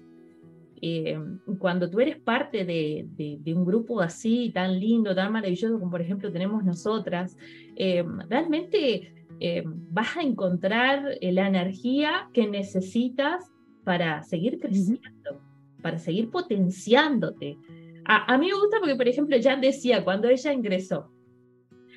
[0.80, 1.18] Eh,
[1.58, 6.00] cuando tú eres parte de, de, un grupo así, tan lindo, tan maravilloso como por
[6.00, 7.37] ejemplo tenemos nosotras,
[7.76, 13.50] eh, realmente eh, vas a encontrar la energía que necesitas
[13.84, 15.40] para seguir creciendo,
[15.82, 17.56] para seguir potenciándote.
[18.04, 21.10] A, a, mí me gusta porque, por ejemplo, Jan decía cuando ella ingresó,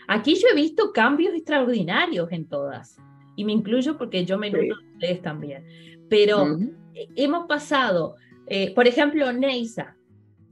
[0.07, 2.97] aquí yo he visto cambios extraordinarios en todas,
[3.35, 5.65] y me incluyo porque yo me nutro de ustedes también,
[6.09, 6.57] pero
[7.15, 8.15] hemos pasado
[8.47, 9.95] eh, por ejemplo, Neisa.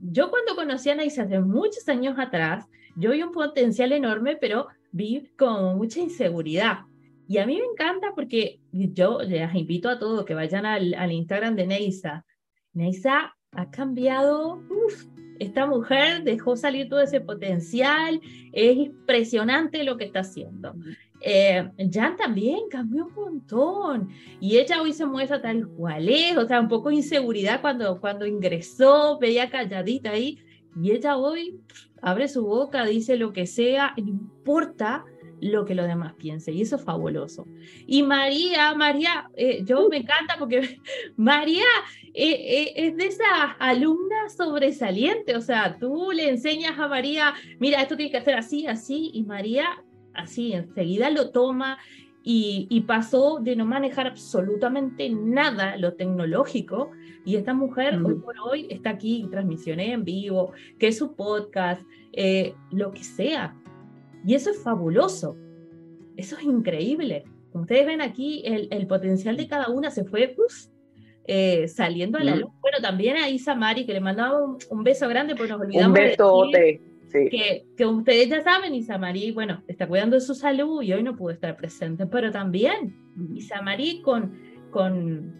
[0.00, 4.68] Yo cuando conocí a Neisa hace muchos años atrás, yo vi un potencial enorme, pero
[4.92, 6.80] vi con mucha inseguridad.
[7.28, 11.12] Y a mí me encanta porque yo les invito a todos que vayan al, al
[11.12, 12.24] Instagram de Neisa.
[12.72, 14.62] Neisa ha cambiado,
[15.38, 18.20] esta mujer dejó salir todo ese potencial,
[18.52, 20.74] es impresionante lo que está haciendo.
[21.20, 24.08] Eh, Jan también cambió un montón.
[24.40, 28.00] Y ella hoy se muestra tal cual es, o sea, un poco de inseguridad cuando,
[28.00, 30.38] cuando ingresó, veía calladita ahí.
[30.80, 31.60] Y ella hoy
[32.02, 35.04] abre su boca, dice lo que sea, no importa
[35.40, 36.54] lo que los demás piensen.
[36.54, 37.46] Y eso es fabuloso.
[37.86, 40.80] Y María, María, eh, yo me encanta porque
[41.16, 41.64] María
[42.14, 47.96] eh, es de esas alumnas sobresalientes, o sea, tú le enseñas a María, mira, esto
[47.96, 49.84] tiene que hacer así, así, y María
[50.16, 51.78] así, enseguida lo toma
[52.28, 56.90] y, pasó de no manejar absolutamente nada lo tecnológico.
[57.24, 61.82] Y esta mujer hoy por hoy está aquí, transmisiones en vivo, que es su podcast,
[62.12, 63.54] eh, lo que sea.
[64.26, 65.36] Y eso es fabuloso.
[66.16, 67.24] Eso es increíble.
[67.52, 70.34] Como ustedes ven aquí, el, el potencial de cada una se fue
[71.28, 72.50] eh, saliendo a la luz.
[72.60, 75.96] Bueno, también a Isa Mari, que le mandaba un, beso grande, pues nos olvidamos.
[75.98, 76.04] Un
[77.12, 81.16] Que, que, ustedes ya saben, Isamari, bueno, está cuidando de su salud y hoy no
[81.16, 82.96] pudo estar presente, pero también
[83.34, 84.32] Isamari con,
[84.70, 85.34] con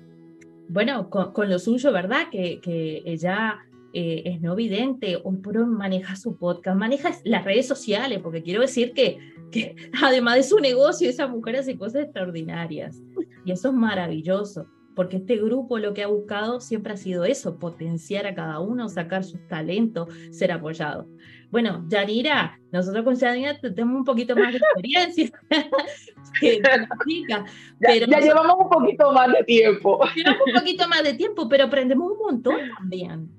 [0.68, 2.28] bueno, con, lo suyo, ¿verdad?
[2.30, 3.58] Que, que ella
[3.92, 8.42] eh, es no vidente, hoy por hoy maneja su podcast, maneja las redes sociales, porque
[8.42, 9.18] quiero decir que,
[9.50, 13.02] que además de su negocio, esa mujer hace cosas extraordinarias
[13.44, 17.58] y eso es maravilloso porque este grupo lo que ha buscado siempre ha sido eso,
[17.58, 21.06] potenciar a cada uno, sacar sus talentos, ser apoyado.
[21.50, 25.30] Bueno, Yanira, nosotros con Yanira tenemos un poquito más de experiencia
[26.40, 26.60] que
[27.06, 27.44] chica,
[27.78, 30.00] pero ya, llevamos un poquito más de tiempo.
[30.14, 33.30] Llevamos un poquito más de tiempo, pero aprendemos un montón también.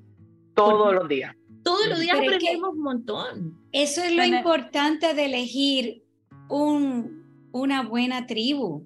[0.55, 1.35] Todos los días.
[1.63, 3.57] Todos los días aprendemos un montón.
[3.71, 6.03] Eso es lo importante de elegir
[6.47, 8.85] un, una buena tribu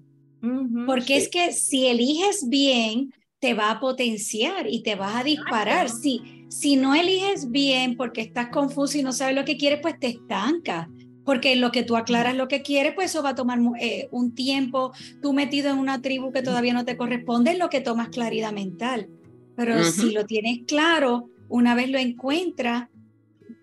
[0.86, 5.90] porque es que si eliges bien, te va a potenciar y te vas a disparar.
[5.90, 9.98] Si, si no eliges bien porque estás confuso y no sabes lo que quieres, pues
[9.98, 10.90] te estanca.
[11.24, 14.36] Porque lo que tú aclaras lo que quieres, pues eso va a tomar eh, un
[14.36, 14.92] tiempo.
[15.22, 18.52] Tú metido en una tribu que todavía no te corresponde, es lo que tomas claridad
[18.52, 19.08] mental.
[19.56, 22.90] Pero si lo tienes claro, una vez lo encuentras,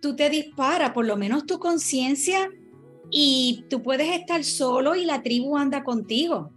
[0.00, 2.48] tú te disparas, por lo menos tu conciencia,
[3.10, 6.52] y tú puedes estar solo y la tribu anda contigo.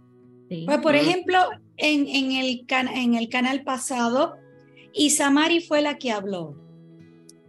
[0.48, 1.38] Pues, por ejemplo,
[1.76, 2.64] en, en, el
[2.94, 4.34] en el canal pasado,
[4.94, 6.56] Isamari fue la que habló,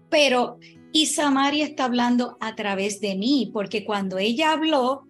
[0.10, 0.60] pero
[0.92, 5.08] Isamari está hablando a través de mí, porque cuando ella habló,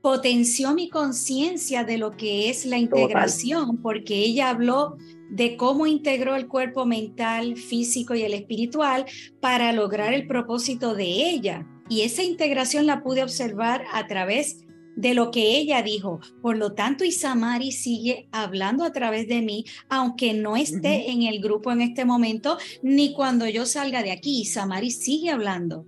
[0.00, 4.96] potenció mi conciencia de lo que es la integración, porque ella habló
[5.30, 9.04] de cómo integró el cuerpo mental, físico y el espiritual
[9.40, 11.66] para lograr el propósito de ella.
[11.88, 14.65] Y esa integración la pude observar a través
[14.96, 16.20] de lo que ella dijo.
[16.42, 21.40] Por lo tanto, Isamari sigue hablando a través de mí, aunque no esté en el
[21.40, 24.40] grupo en este momento, ni cuando yo salga de aquí.
[24.40, 25.86] Isamari sigue hablando.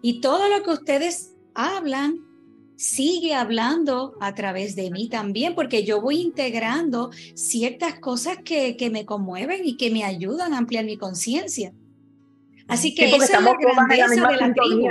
[0.00, 2.24] Y todo lo que ustedes hablan
[2.76, 8.90] sigue hablando a través de mí también, porque yo voy integrando ciertas cosas que, que
[8.90, 11.72] me conmueven y que me ayudan a ampliar mi conciencia.
[12.68, 14.88] Así que esa es la grandeza de la tribu.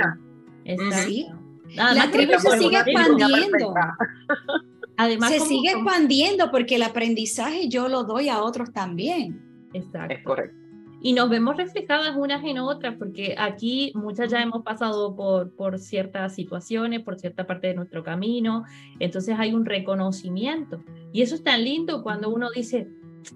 [1.04, 1.26] ¿Sí?
[1.74, 3.74] La tribu se sigue expandiendo.
[4.96, 9.42] Además, se sigue expandiendo porque el aprendizaje yo lo doy a otros también.
[9.72, 10.14] Exacto.
[10.14, 10.64] Es correcto.
[11.02, 15.78] Y nos vemos reflejadas unas en otras, porque aquí muchas ya hemos pasado por, por
[15.78, 18.64] ciertas situaciones, por cierta parte de nuestro camino,
[18.98, 20.82] entonces hay un reconocimiento.
[21.12, 22.88] Y eso es tan lindo cuando uno dice,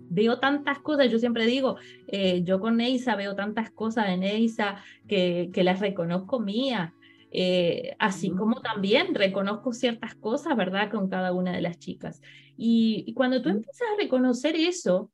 [0.08, 4.76] veo tantas cosas, yo siempre digo, eh, yo con Neisa veo tantas cosas en Neisa
[5.06, 6.92] que, que las reconozco mías,
[7.30, 12.20] eh, así como también reconozco ciertas cosas, ¿verdad?, con cada una de las chicas.
[12.56, 15.12] Y, cuando tú empiezas a reconocer eso,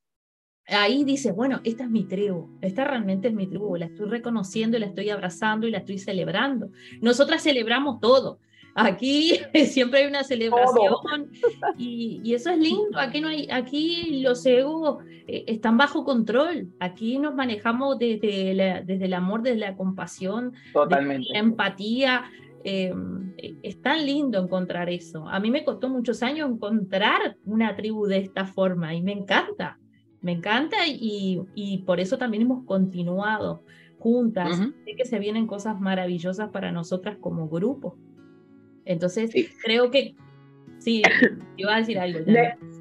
[0.67, 4.79] ahí dices, bueno, esta es mi tribu, esta realmente es mi tribu, la estoy reconociendo,
[4.79, 6.71] la estoy abrazando y la estoy celebrando.
[7.01, 8.41] Nosotras celebramos todo.
[8.75, 11.31] Aquí siempre hay una celebración
[11.79, 12.99] y, eso es lindo.
[12.99, 16.69] Aquí no hay, aquí los egos eh, están bajo control.
[16.81, 21.29] Aquí nos manejamos desde, desde el amor, desde la compasión, Totalmente.
[21.33, 22.25] la empatía.
[22.67, 25.29] Em, es tan lindo encontrar eso.
[25.29, 29.79] A mí me costó muchos años encontrar una tribu de esta forma y me encanta,
[30.23, 33.63] me encanta y, y por eso también hemos continuado
[33.99, 34.59] juntas.
[34.59, 37.99] Sé que se vienen cosas maravillosas para nosotras como grupo.
[38.85, 39.31] Entonces,
[39.63, 40.15] creo que
[40.79, 41.03] sí,
[41.57, 42.21] iba a decir algo.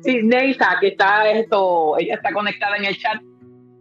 [0.02, 3.22] sí, Neisa, que está esto, ella está conectada en el chat.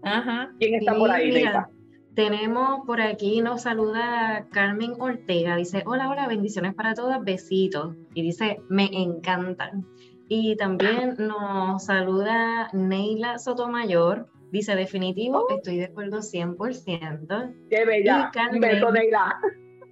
[0.02, 0.52] Ajá.
[0.58, 1.68] ¿Quién está por ahí, Neisa?
[2.14, 7.96] Tenemos por aquí, nos saluda Carmen Ortega, dice, hola, hola, bendiciones para todas, besitos.
[8.12, 9.86] Y dice, me encantan.
[10.28, 15.56] Y también nos saluda Neila Sotomayor, dice, definitivo, oh.
[15.56, 17.54] estoy de acuerdo 100%.
[17.70, 19.40] Qué bella, un beso, Neila.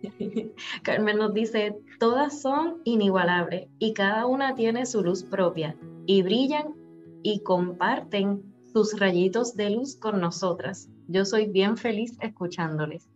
[0.82, 6.74] Carmen nos dice, todas son inigualables y cada una tiene su luz propia y brillan
[7.22, 10.88] y comparten sus rayitos de luz con nosotras.
[11.08, 13.08] Yo soy bien feliz escuchándoles.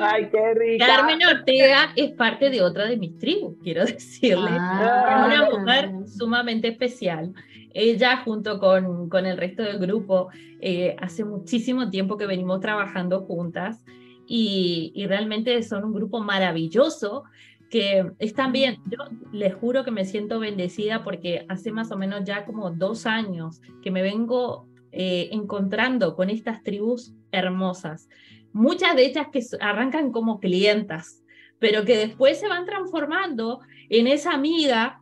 [0.00, 0.86] Ay, qué rica.
[0.86, 4.50] Carmen Ortega es parte de otra de mis tribus, quiero decirle.
[4.52, 5.28] Ah.
[5.30, 7.32] es una mujer sumamente especial.
[7.74, 10.28] Ella junto con, con el resto del grupo
[10.60, 13.84] eh, hace muchísimo tiempo que venimos trabajando juntas
[14.26, 17.24] y, realmente son un grupo maravilloso
[17.70, 18.98] que están bien, yo
[19.32, 23.60] les juro que me siento bendecida porque hace más o menos ya como dos años
[23.82, 28.08] que me vengo eh, encontrando con estas tribus hermosas.
[28.52, 31.24] Muchas de ellas que arrancan como clientas,
[31.58, 35.00] pero que después se van transformando en esa amiga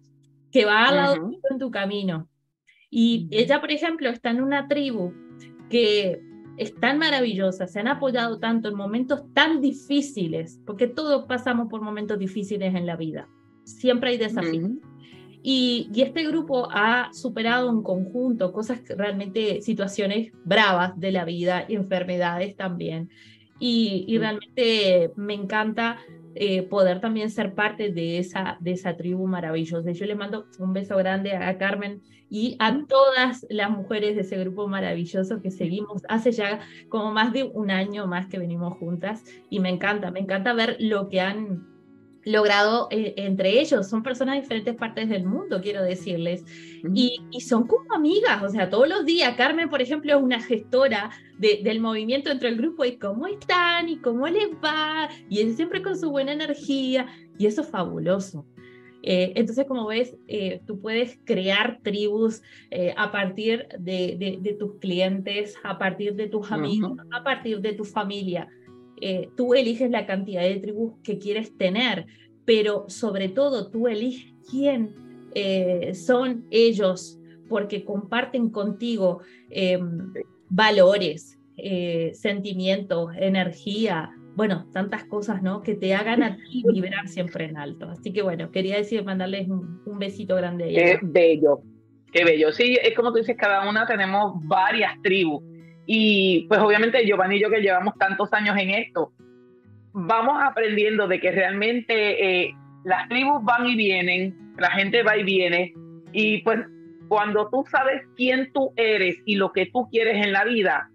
[0.50, 2.28] que va al lado en tu camino.
[2.88, 5.12] Y ella, por ejemplo, está en una tribu
[5.68, 6.22] que
[6.62, 11.80] es tan maravillosa, se han apoyado tanto en momentos tan difíciles, porque todos pasamos por
[11.80, 13.28] momentos difíciles en la vida,
[13.64, 14.70] siempre hay desafíos.
[15.42, 22.56] y, este grupo ha superado en conjunto cosas realmente, situaciones bravas de la vida, enfermedades
[22.56, 23.10] también.
[23.58, 25.98] Y, realmente me encanta
[26.34, 29.92] eh, poder también ser parte de esa, de esa tribu maravillosa.
[29.92, 32.00] Yo le mando un beso grande a Carmen
[32.32, 37.34] y a todas las mujeres de ese grupo maravilloso que seguimos hace ya como más
[37.34, 41.20] de un año más que venimos juntas y me encanta, me encanta ver lo que
[41.20, 41.66] han
[42.24, 43.86] logrado eh, entre ellos.
[43.86, 46.42] Son personas de diferentes partes del mundo, quiero decirles,
[46.94, 49.36] y, son como amigas, o sea, todos los días.
[49.36, 53.98] Carmen, por ejemplo, es una gestora del movimiento entre el grupo y cómo están y
[53.98, 58.46] cómo les va, y es siempre con su buena energía, y eso es fabuloso.
[59.02, 64.78] Eh, entonces, como ves, eh, tú puedes crear tribus eh, a partir de, de, tus
[64.78, 68.48] clientes, a partir de tus amigos, a partir de tu familia.
[69.36, 72.06] tú eliges la cantidad de tribus que quieres tener,
[72.44, 74.94] pero sobre todo tú eliges quién
[75.94, 80.12] son ellos, porque comparten contigo em,
[80.48, 81.38] valores,
[82.12, 85.62] sentimientos, energía, bueno, tantas cosas, ¿no?
[85.62, 87.88] Que te hagan a ti vibrar siempre en alto.
[87.90, 90.82] Así que bueno, quería decir, mandarles un, besito grande a ella.
[90.84, 91.60] Qué bello,
[92.12, 92.52] qué bello.
[92.52, 95.42] Sí, es como tú dices, cada una tenemos varias tribus.
[95.86, 99.12] Y pues obviamente Giovanni y yo que llevamos tantos años en esto,
[99.92, 102.54] vamos aprendiendo de que realmente eh,
[102.84, 105.74] las tribus van y vienen, la gente va y viene.
[106.12, 106.60] Y pues
[107.08, 110.91] cuando tú sabes quién tú eres y lo que tú quieres en la vida,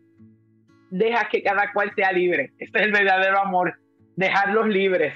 [0.89, 2.51] deja que cada cual sea libre.
[2.59, 3.73] Ese es el verdadero amor,
[4.15, 5.13] dejarlos libres.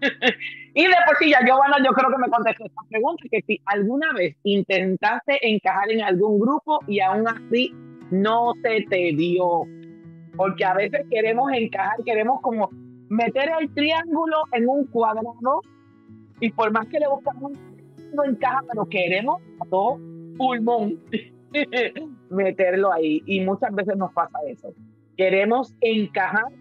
[0.74, 3.60] y de por sí, ya Giovanna, yo creo que me contestó esta pregunta, que si
[3.66, 7.72] alguna vez intentaste encajar en algún grupo y aún así
[8.10, 9.62] no se te dio.
[10.36, 12.68] Porque a veces queremos encajar, queremos como
[13.08, 15.60] meter el triángulo en un cuadrado
[16.40, 17.52] y por más que le buscamos,
[18.12, 19.98] no encaja, pero queremos a todo
[20.36, 20.98] pulmón
[22.30, 23.22] meterlo ahí.
[23.26, 24.74] Y muchas veces nos pasa eso
[25.16, 26.52] queremos encajar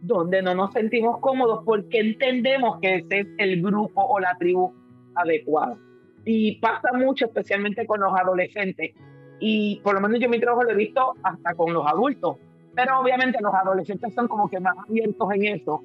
[0.00, 4.72] donde no nos sentimos cómodos porque entendemos que ese es el grupo o la tribu
[5.14, 5.76] adecuada.
[6.24, 8.92] Y pasa mucho, especialmente con los adolescentes.
[9.40, 12.36] Y por lo menos yo mi trabajo lo he visto hasta con los adultos.
[12.74, 15.82] Pero obviamente los adolescentes son como que más abiertos en eso.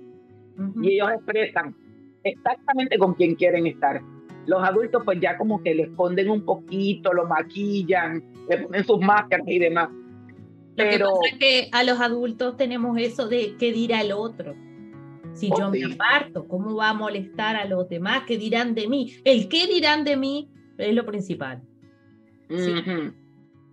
[0.82, 1.76] Y ellos expresan
[2.24, 4.02] exactamente con quién quieren estar.
[4.46, 9.00] Los adultos pues ya como que le esconden un poquito, lo maquillan, le ponen sus
[9.00, 9.90] máscaras y demás.
[10.76, 14.56] Lo que pasa es que a los adultos tenemos eso de qué dirá el otro.
[15.34, 18.24] Si yo me aparto, ¿cómo va a molestar a los demás?
[18.28, 19.16] ¿Qué dirán de mí?
[19.24, 21.62] El qué dirán de mí es lo principal.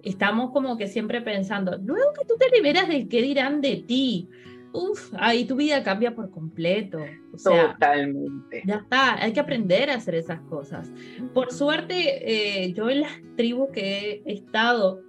[0.02, 4.28] Estamos como que siempre pensando, luego que tú te liberas del qué dirán de ti,
[4.72, 6.98] uf, ahí tu vida cambia por completo.
[7.42, 8.62] Totalmente.
[8.64, 10.90] Ya está, hay que aprender a hacer esas cosas.
[11.34, 15.02] Por suerte, eh, yo en las tribus que he estado,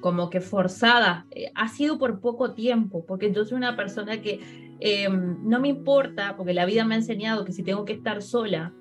[0.00, 4.40] como que forzada, eh, ha sido por poco tiempo, porque yo soy una persona que
[4.80, 8.22] em, no me importa, porque la vida me ha enseñado que si tengo que estar
[8.22, 8.72] sola,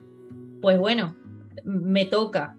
[0.61, 1.15] pues bueno,
[1.63, 2.55] me toca.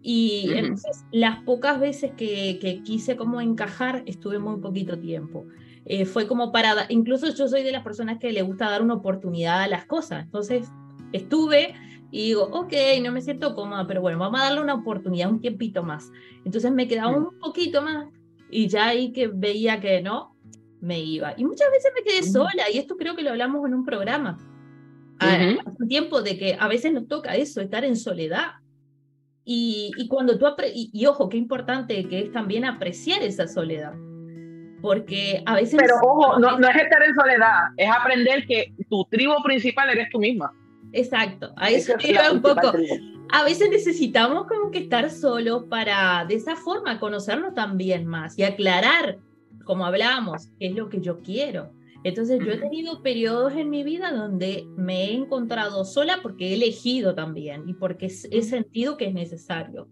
[0.00, 5.44] Y entonces las pocas veces que, que, quise como encajar, estuve muy poquito tiempo.
[5.84, 8.94] Eh, fue como para, incluso yo soy de las personas que le gusta dar una
[8.94, 10.24] oportunidad a las cosas.
[10.24, 10.68] Entonces
[11.12, 11.74] estuve
[12.10, 15.40] y digo, ok, no me siento cómoda, pero bueno, vamos a darle una oportunidad, un
[15.40, 16.10] tiempito más.
[16.44, 18.08] Entonces me quedaba un poquito más
[18.50, 20.34] y ya ahí que veía que no,
[20.80, 21.34] me iba.
[21.36, 24.38] Y muchas veces me quedé sola, y esto creo que lo hablamos en un programa.
[25.18, 28.52] Hace un tiempo de que a veces nos toca eso, estar en soledad.
[29.44, 33.94] Y, y cuando tú, y, y, ojo, qué importante que es también apreciar esa soledad.
[34.80, 35.80] Porque a veces...
[35.80, 40.08] Pero ojo, no, no es estar en soledad, es aprender que tu tribu principal eres
[40.10, 40.52] tú misma.
[40.92, 42.72] Exacto, a eso iba un poco.
[43.30, 48.42] A veces necesitamos como que estar solos para de esa forma conocernos también más y
[48.42, 49.18] aclarar,
[49.64, 51.70] como hablábamos, qué es lo que yo quiero.
[52.04, 56.54] Entonces yo he tenido periodos en mi vida donde me he encontrado sola porque he
[56.54, 59.88] elegido también y porque he sentido que es necesario.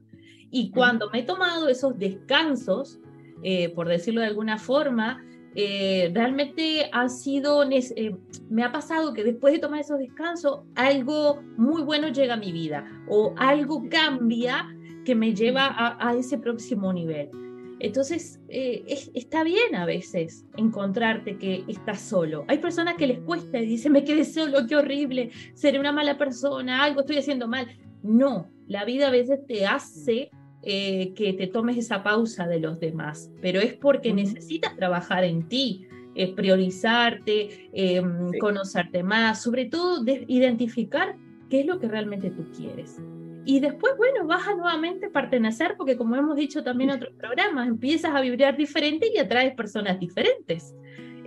[0.51, 3.01] Y cuando me he tomado esos descansos,
[3.43, 5.23] eh, por decirlo de alguna forma,
[5.59, 8.15] eh, realmente ha sido, eh,
[8.51, 12.53] me ha pasado que después de tomar esos descansos, algo muy bueno llega a mi
[12.53, 14.69] vida o algo cambia
[15.07, 17.31] que me lleva a, ese próximo nivel.
[17.79, 18.85] Entonces, eh,
[19.15, 22.45] está bien a veces encontrarte que estás solo.
[22.49, 26.19] Hay personas que les cuesta y dicen, me quedé solo, qué horrible, seré una mala
[26.19, 27.67] persona, algo estoy haciendo mal.
[28.03, 30.31] No, la vida a veces te hace
[30.69, 35.47] eh, que te tomes esa pausa de los demás, pero es porque necesitas trabajar en
[35.47, 35.87] ti,
[36.17, 41.15] eh, priorizarte, em, conocerte más, sobre todo identificar
[41.49, 43.01] qué es lo que realmente tú quieres.
[43.45, 47.69] Y después, bueno, vas a nuevamente pertenecer, porque como hemos dicho también en otros programas,
[47.69, 50.75] empiezas a vibrar diferente y atraes personas diferentes.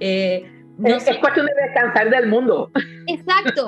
[0.02, 2.72] Eh, no es, es cuestión de descansar del mundo.
[3.08, 3.68] Exacto.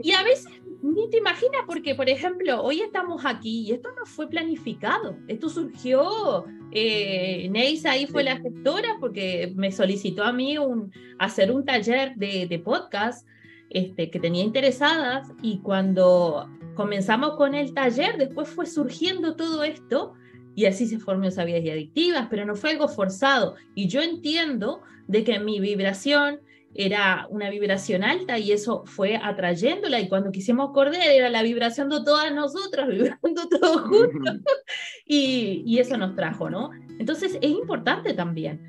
[0.00, 4.06] Y a veces ni te imaginas porque, por ejemplo, hoy estamos aquí y esto no
[4.06, 5.16] fue planificado.
[5.26, 11.50] Esto surgió, eh, Neisa ahí fue la gestora porque me solicitó a mí un, hacer
[11.50, 13.26] un taller de, de podcast
[13.70, 20.14] este, que tenía interesadas y cuando comenzamos con el taller, después fue surgiendo todo esto
[20.54, 23.54] y así se formó Sabias y Adictivas, pero no fue algo forzado.
[23.74, 26.40] Y yo entiendo de que mi vibración
[26.74, 31.88] era una vibración alta y eso fue atrayéndola y cuando quisimos correr era la vibración
[31.88, 34.36] de todas nosotras, vibrando todos juntos
[35.06, 36.70] y, y, eso nos trajo, ¿no?
[36.98, 38.60] Entonces es importante también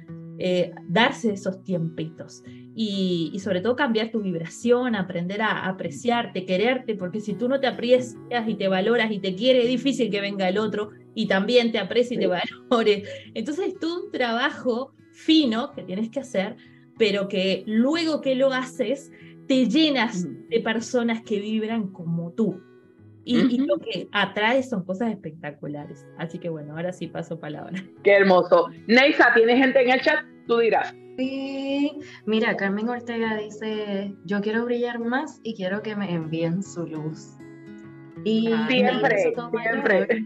[0.42, 2.44] eh, darse esos tiempitos
[2.74, 7.60] y, y, sobre todo cambiar tu vibración, aprender a apreciarte, quererte, porque si tú no
[7.60, 8.16] te aprecias
[8.48, 11.80] y te valoras y te quiere, es difícil que venga el otro y también te
[11.80, 13.04] aprecie y te valore.
[13.34, 16.56] Entonces es todo un trabajo fino que tienes que hacer
[17.00, 19.12] pero que luego que lo haces,
[19.48, 22.62] te llenas de personas que vibran como tú.
[23.26, 26.06] Y, lo que atrae son cosas espectaculares.
[26.18, 27.74] Así que bueno, ahora sí paso palabra.
[28.04, 28.70] Qué hermoso.
[28.88, 30.20] Neisa, ¿tienes gente en el chat?
[30.48, 30.96] Tú dirás.
[31.18, 31.92] Sí,
[32.26, 37.36] mira, Carmen Ortega dice, yo quiero brillar más y quiero que me envíen su luz.
[38.24, 39.34] Y siempre,
[39.64, 40.26] siempre.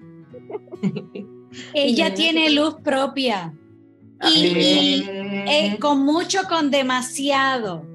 [1.74, 3.54] Ella tiene luz propia.
[4.32, 5.04] Y,
[5.48, 7.86] eh, con mucho, con demasiado.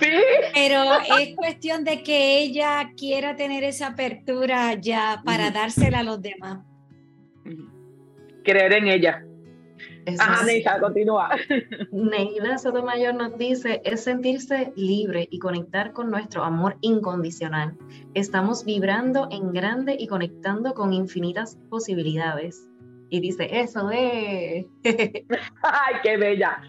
[0.00, 0.08] Sí.
[0.54, 0.82] Pero
[1.18, 6.60] es cuestión de que ella quiera tener esa apertura ya para dársela a los demás.
[8.44, 9.24] Creer en ella.
[10.18, 11.30] Ajá, Neida, continúa.
[11.92, 17.76] Neida Sotomayor nos dice, es sentirse libre y conectar con nuestro amor incondicional.
[18.14, 22.68] Estamos vibrando en grande y conectando con infinitas posibilidades
[23.10, 24.66] y dice, eso es.
[25.62, 26.60] Ay, qué bella.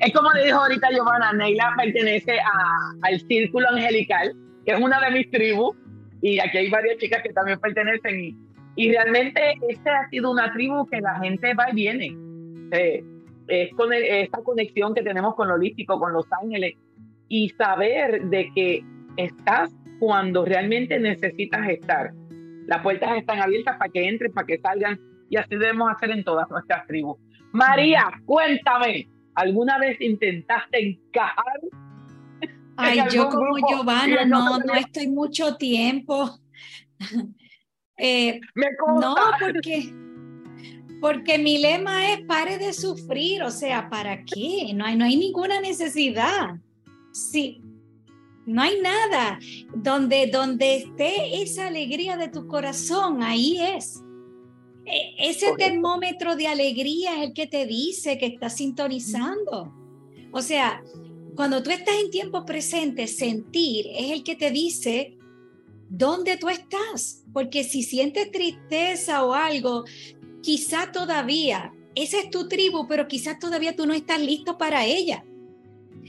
[0.00, 4.34] es como le dijo ahorita Giovanna, Neila pertenece a, al Círculo Angelical,
[4.64, 5.76] que es una de mis tribus,
[6.20, 8.20] y aquí hay varias chicas que también pertenecen.
[8.20, 8.36] Y,
[8.76, 12.16] y realmente esta ha sido una tribu que la gente va y viene.
[12.72, 13.02] Eh,
[13.48, 16.74] es con esta conexión que tenemos con lo holístico, con los ángeles,
[17.28, 18.84] y saber de que
[19.16, 22.12] estás cuando realmente necesitas estar.
[22.66, 25.00] Las puertas están abiertas para que entren, para que salgan
[25.30, 27.18] y así debemos hacer en todas nuestras tribus.
[27.52, 31.60] María, cuéntame, ¿alguna vez intentaste encajar?
[32.76, 36.38] Ay, yo como Giovanna, no, no estoy mucho tiempo.
[38.00, 38.68] Eh, Me
[39.00, 39.92] no, porque,
[41.00, 44.72] porque mi lema es pare de sufrir, o sea, ¿para qué?
[44.72, 46.60] No hay, no hay ninguna necesidad.
[47.10, 47.60] Sí,
[48.46, 49.40] no hay nada.
[49.74, 54.00] Donde, donde esté esa alegría de tu corazón, ahí es.
[54.90, 59.72] E, ese termómetro de alegría es el que te dice que estás sintonizando.
[60.32, 60.82] O sea,
[61.36, 65.16] cuando tú estás en tiempo presente, sentir es el que te dice
[65.88, 67.24] dónde tú estás.
[67.32, 69.84] Porque si sientes tristeza o algo,
[70.42, 75.24] quizá todavía, esa es tu tribu, pero quizás todavía tú no estás listo para ella.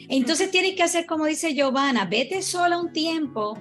[0.07, 3.57] Entonces tienes que hacer como dice Giovanna, vete sola un tiempo,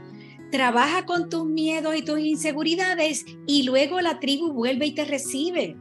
[0.51, 5.77] trabaja con tus miedos y tus inseguridades y luego la tribu vuelve y te recibe.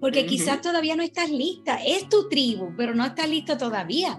[0.00, 1.76] Porque quizás todavía no estás lista.
[1.76, 4.18] Es tu tribu, pero no estás listo todavía.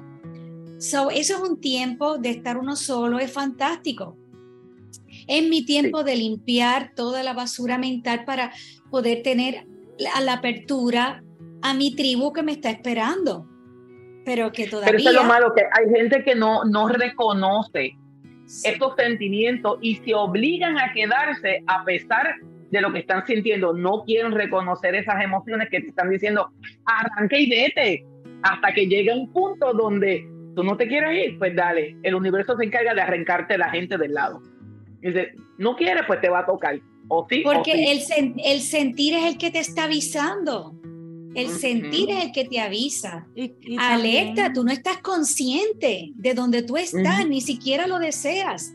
[0.78, 4.18] So, eso es un tiempo de estar uno solo, es fantástico.
[5.28, 8.52] Es mi tiempo de limpiar toda la basura mental para
[8.90, 9.68] poder tener
[10.16, 11.22] a la apertura
[11.62, 13.48] a mi tribu que me está esperando.
[14.26, 14.92] Pero que todavía...
[14.92, 17.98] Pero eso es lo malo, que hay gente que no, no reconoce
[18.64, 22.36] estos sentimientos y se obligan a quedarse a pesar
[22.72, 23.74] de lo que están sintiendo.
[23.74, 26.52] No quieren reconocer esas emociones que te están diciendo,
[26.86, 28.06] arranque y vete,
[28.42, 32.58] hasta que llegue un punto donde tú no te quieres ir, pues dale, el universo
[32.58, 34.42] se encarga de arrancarte la gente del lado.
[35.02, 36.80] Dice, no quieres, pues te va a tocar.
[37.10, 40.76] O sí, Porque El, el sentir es el que te está avisando.
[41.36, 43.28] El sentir es el que te avisa.
[43.80, 48.74] Alerta, tú no estás consciente de donde tú estás, ni siquiera lo deseas.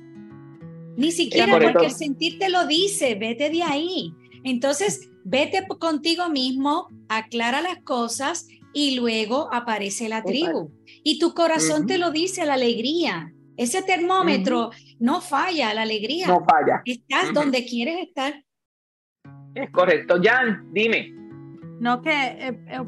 [0.97, 4.13] Ni siquiera porque el sentir te lo dice, vete de ahí.
[4.43, 10.71] Entonces, vete contigo mismo, aclara las cosas y luego aparece la tribu.
[11.05, 13.33] Y tu corazón te lo dice, la alegría.
[13.57, 16.29] Ese termómetro no falla, la alegría.
[16.29, 16.83] No falla.
[16.85, 18.45] Estás donde quieres estar.
[19.55, 20.21] Es correcto.
[20.23, 21.18] Jan, dime.
[21.81, 22.83] No, que eh, eh,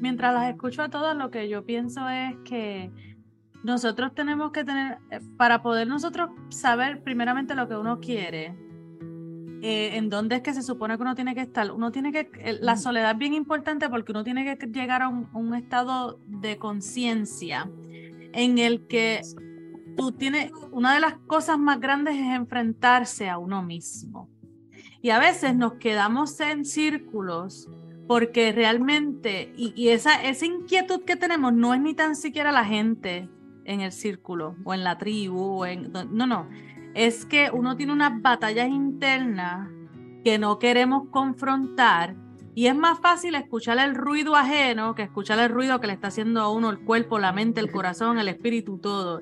[0.00, 2.90] mientras las escucho a todas, lo que yo pienso es que
[3.64, 8.54] nosotros tenemos que tener, eh, para poder nosotros saber primeramente lo que uno quiere,
[9.68, 11.72] en dónde es que se supone que uno tiene que estar.
[11.72, 15.28] Uno tiene que, la soledad es bien importante porque uno tiene que llegar a un,
[15.32, 17.68] un estado de conciencia
[18.32, 19.22] en el que
[19.96, 24.28] tú tienes, una de las cosas más grandes es enfrentarse a uno mismo.
[25.02, 27.68] Y a veces nos quedamos en círculos
[28.06, 33.28] porque realmente, y, esa, esa inquietud que tenemos no es ni tan siquiera la gente
[33.64, 36.48] en el círculo o en la tribu, o en, no, no,
[36.94, 39.68] es que uno tiene unas batallas internas
[40.24, 42.16] que no queremos confrontar
[42.54, 46.08] Y es más fácil escuchar el ruido ajeno que escuchar el ruido que le está
[46.08, 49.20] haciendo a uno el cuerpo, la mente, el corazón, el espíritu, todo.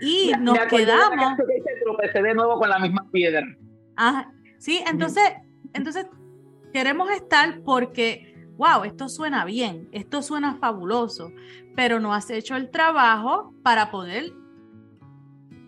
[0.00, 1.36] Y nos quedamos.
[1.36, 3.46] De, de nuevo con la misma piedra.
[3.96, 5.24] Ah, sí, entonces,
[5.74, 6.06] entonces
[6.72, 11.32] queremos estar porque, wow, esto suena bien, esto suena fabuloso,
[11.76, 14.32] pero no has hecho el trabajo para poder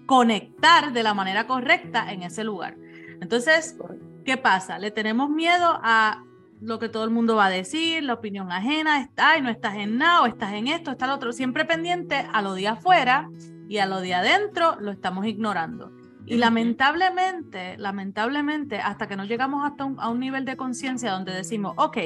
[0.06, 2.76] conectar de la manera correcta en ese lugar.
[3.20, 3.76] Entonces,
[4.24, 4.78] ¿qué pasa?
[4.78, 6.24] Le tenemos miedo a
[6.60, 9.74] lo que todo el mundo va a decir, la opinión ajena, está, y no estás
[9.74, 13.28] en nada, o estás en esto, está lo otro, siempre pendiente a lo de afuera
[13.68, 15.90] y a lo de adentro lo estamos ignorando.
[16.32, 21.74] Y lamentablemente, lamentablemente, hasta que no llegamos hasta a un nivel de conciencia donde decimos,
[21.76, 21.98] ok,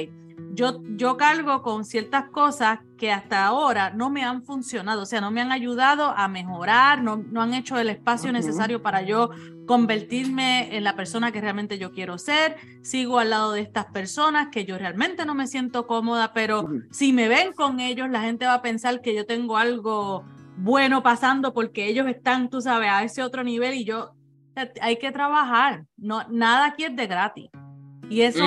[0.53, 5.21] yo, yo cargo con ciertas cosas que hasta ahora no me han funcionado, o sea,
[5.21, 9.29] no me han ayudado a mejorar, no, no han hecho el espacio necesario para yo
[9.65, 14.49] convertirme en la persona que realmente yo quiero ser, sigo al lado de estas personas
[14.51, 18.45] que yo realmente no me siento cómoda, pero si me ven con ellos, la gente
[18.45, 20.25] va a pensar que yo tengo algo
[20.57, 24.16] bueno pasando porque ellos están, tú sabes, a ese otro nivel y yo,
[24.81, 27.49] hay que trabajar, no, nada aquí es de gratis.
[28.09, 28.43] Y eso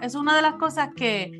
[0.00, 1.38] es una de las cosas que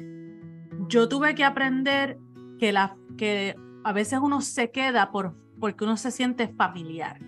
[0.88, 2.18] yo tuve que aprender
[2.58, 7.18] que, la, que a veces uno se queda por, porque uno se siente familiar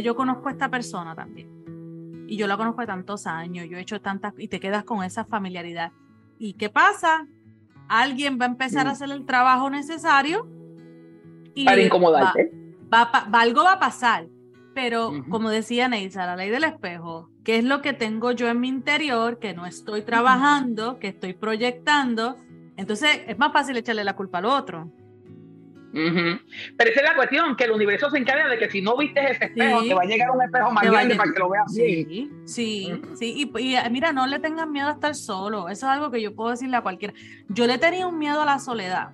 [0.00, 2.26] yo conozco a esta persona también.
[2.28, 5.02] Y yo la conozco de tantos años, yo he hecho tantas, y te quedas con
[5.04, 5.92] esa familiaridad.
[6.38, 7.26] ¿Y qué pasa?
[7.88, 8.92] Alguien va a empezar a mm.
[8.92, 10.48] hacer el trabajo necesario.
[11.54, 12.50] Y Para incomodarte.
[12.92, 13.02] Va,
[13.32, 14.26] algo va a pasar.
[14.74, 18.60] Pero como decía Neisa, la ley del espejo, ¿qué es lo que tengo yo en
[18.60, 22.36] mi interior que no estoy trabajando, que estoy proyectando?
[22.76, 24.90] Entonces es más fácil echarle la culpa al otro.
[25.92, 29.20] Pero esa es la cuestión, que el universo se encarga de que si no viste
[29.30, 32.04] ese espejo, te va a llegar un espejo más grande para que lo veas sí,
[32.04, 32.48] bien.
[32.48, 36.10] Sí, sí, y, eh, mira, no le tengan miedo a estar solo, eso es algo
[36.10, 37.12] que yo puedo decirle a cualquiera.
[37.48, 39.10] Yo le tenía un miedo a la soledad,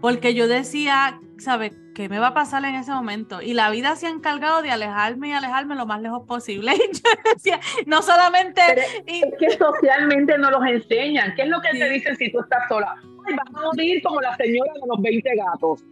[0.00, 1.72] porque yo decía, ¿sabes?
[1.94, 3.40] ¿Qué me va a pasar en ese momento?
[3.42, 6.72] Y la vida se ha encargado de alejarme y alejarme lo más lejos posible.
[6.78, 8.60] Y yo decía, no solamente...
[9.06, 11.34] Es que socialmente no los enseñan.
[11.34, 12.94] ¿Qué es lo que te dicen si tú estás sola?
[13.26, 15.84] Ay, vas a morir como la señora de los 20 gatos.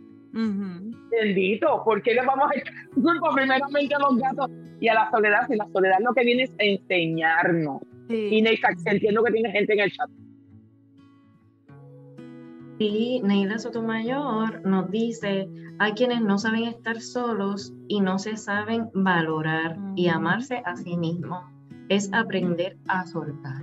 [1.11, 2.75] Bendito, ¿por qué le vamos a echar
[3.35, 5.47] primeramente a los gatos y a la soledad?
[5.49, 7.81] Si la soledad lo que viene es enseñarnos.
[8.09, 10.11] Y Neisa, entiendo que tiene gente en el chat.
[12.79, 15.49] Y Neida Sotomayor nos dice,
[15.79, 20.97] hay quienes no saben estar solos y no se saben valorar y amarse a sí
[20.97, 21.43] mismos.
[21.89, 23.63] Es aprender a soltar.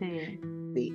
[0.00, 0.40] Sí.
[0.74, 0.92] sí.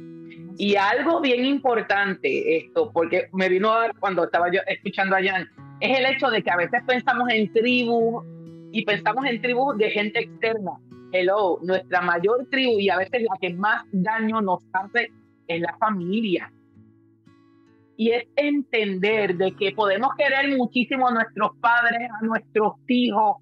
[0.58, 5.24] Y algo bien importante esto, porque me vino a dar cuando estaba yo escuchando a
[5.24, 5.48] Jan,
[5.80, 8.26] es el hecho de que a veces pensamos en tribus
[8.72, 10.72] y pensamos en tribus de gente externa.
[11.14, 15.12] Hello, nuestra mayor tribu y a veces la que más daño nos hace
[15.48, 16.52] es la familia.
[17.98, 23.38] Y es entender de que podemos querer muchísimo a nuestros padres, a nuestros hijos,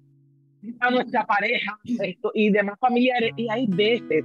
[0.80, 3.32] a nuestra pareja esto, y demás familiares.
[3.36, 4.24] Y hay veces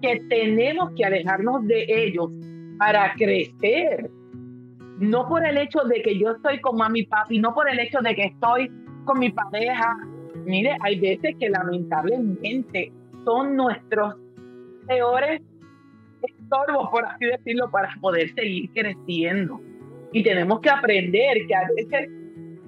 [0.00, 2.30] que tenemos que alejarnos de ellos
[2.78, 4.10] para crecer.
[4.98, 7.78] No por el hecho de que yo estoy con mami y papi, no por el
[7.78, 8.70] hecho de que estoy
[9.04, 9.94] con mi pareja.
[10.46, 12.92] Mire, hay veces que lamentablemente
[13.26, 14.14] son nuestros
[14.86, 15.42] peores
[16.46, 19.60] estorbos, por así decirlo, para poder seguir creciendo.
[20.12, 22.10] Y tenemos que aprender que a veces,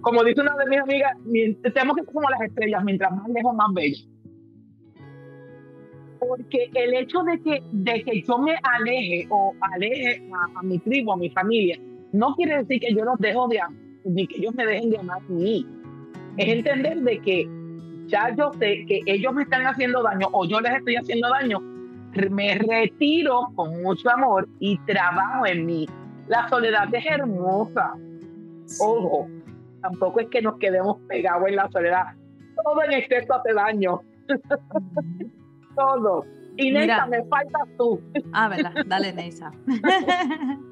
[0.01, 1.17] como dice una de mis amigas,
[1.73, 3.99] tenemos que ser como las estrellas, mientras más lejos, más bello
[6.19, 10.23] porque el hecho de que, de que yo me aleje o aleje
[10.57, 11.79] a, mi tribu, a mi familia,
[12.13, 14.99] no quiere decir que yo los dejo de amar, ni que ellos me dejen de
[14.99, 15.67] amar a mí.
[16.37, 17.49] Es entender de que
[18.07, 21.61] ya yo sé que ellos me están haciendo daño o yo les estoy haciendo daño,
[22.31, 25.87] me retiro con mucho amor y trabajo en mí.
[26.27, 27.95] La soledad es hermosa.
[28.81, 29.29] Ojo,
[29.83, 32.15] tampoco es que nos quedemos pegados en la soledad.
[32.63, 34.03] Todo en exceso hace daño
[35.77, 36.25] todo.
[36.57, 38.01] Y Neisa, me falta tú.
[38.33, 38.73] Ah, ¿verdad?
[38.87, 39.53] Dale, Neisa.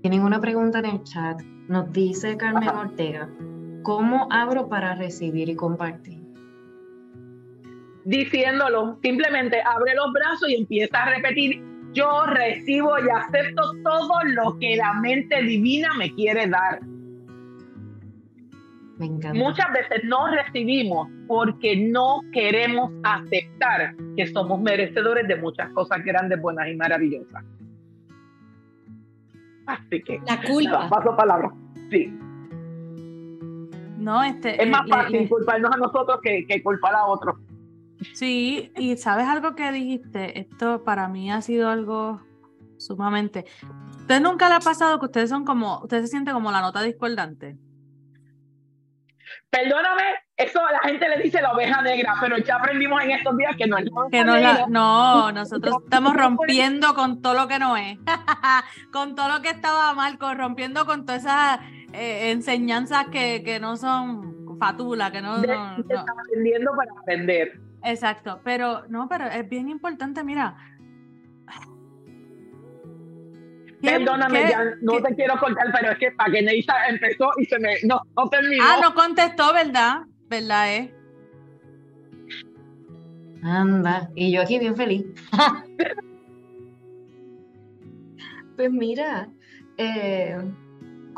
[0.00, 1.42] Tienen una pregunta en el chat.
[1.68, 3.28] Nos dice Carmen Ortega,
[3.82, 6.17] ¿cómo abro para recibir y compartir?
[8.08, 14.58] Diciéndolo, simplemente abre los brazos y empieza a repetir, yo recibo y acepto todo lo
[14.58, 16.80] que la mente divina me quiere dar.
[19.34, 26.40] Muchas veces no recibimos porque no queremos aceptar que somos merecedores de muchas cosas grandes,
[26.40, 27.44] buenas y maravillosas.
[29.66, 30.18] Así que.
[30.26, 30.88] La culpa.
[30.88, 31.50] Paso palabra.
[31.90, 32.10] Sí.
[33.98, 37.36] No, este, es más fácil culparnos a nosotros que, culpar a otros.
[38.14, 42.22] Sí, y sabes algo que dijiste, esto para mí ha sido algo
[42.78, 43.44] sumamente.
[44.00, 46.82] ¿Usted nunca le ha pasado que ustedes son como, ustedes se sienten como la nota
[46.82, 47.56] discordante?
[49.50, 50.02] Perdóname,
[50.36, 53.56] eso a la gente le dice la oveja negra, pero ya aprendimos en estos días
[53.56, 57.76] que no es la que no, no, nosotros estamos rompiendo con todo lo que no
[57.76, 57.98] es,
[58.92, 61.60] con todo lo que estaba mal, rompiendo con todas esas
[61.92, 67.67] eh, enseñanzas que, que, no son fatula, que no, no, aprendiendo para aprender.
[67.88, 70.56] Exacto, pero no, pero es bien importante, mira,
[73.80, 77.60] Perdóname, ya no te quiero contar, pero es que para que Neisa empezó y se
[77.60, 77.76] me.
[77.84, 78.64] No, no terminó.
[78.66, 80.00] Ah, no contestó, ¿verdad?
[80.28, 80.94] ¿Verdad, eh?
[83.42, 85.06] Anda, y yo aquí bien feliz.
[88.56, 89.28] pues mira,
[89.76, 90.36] eh,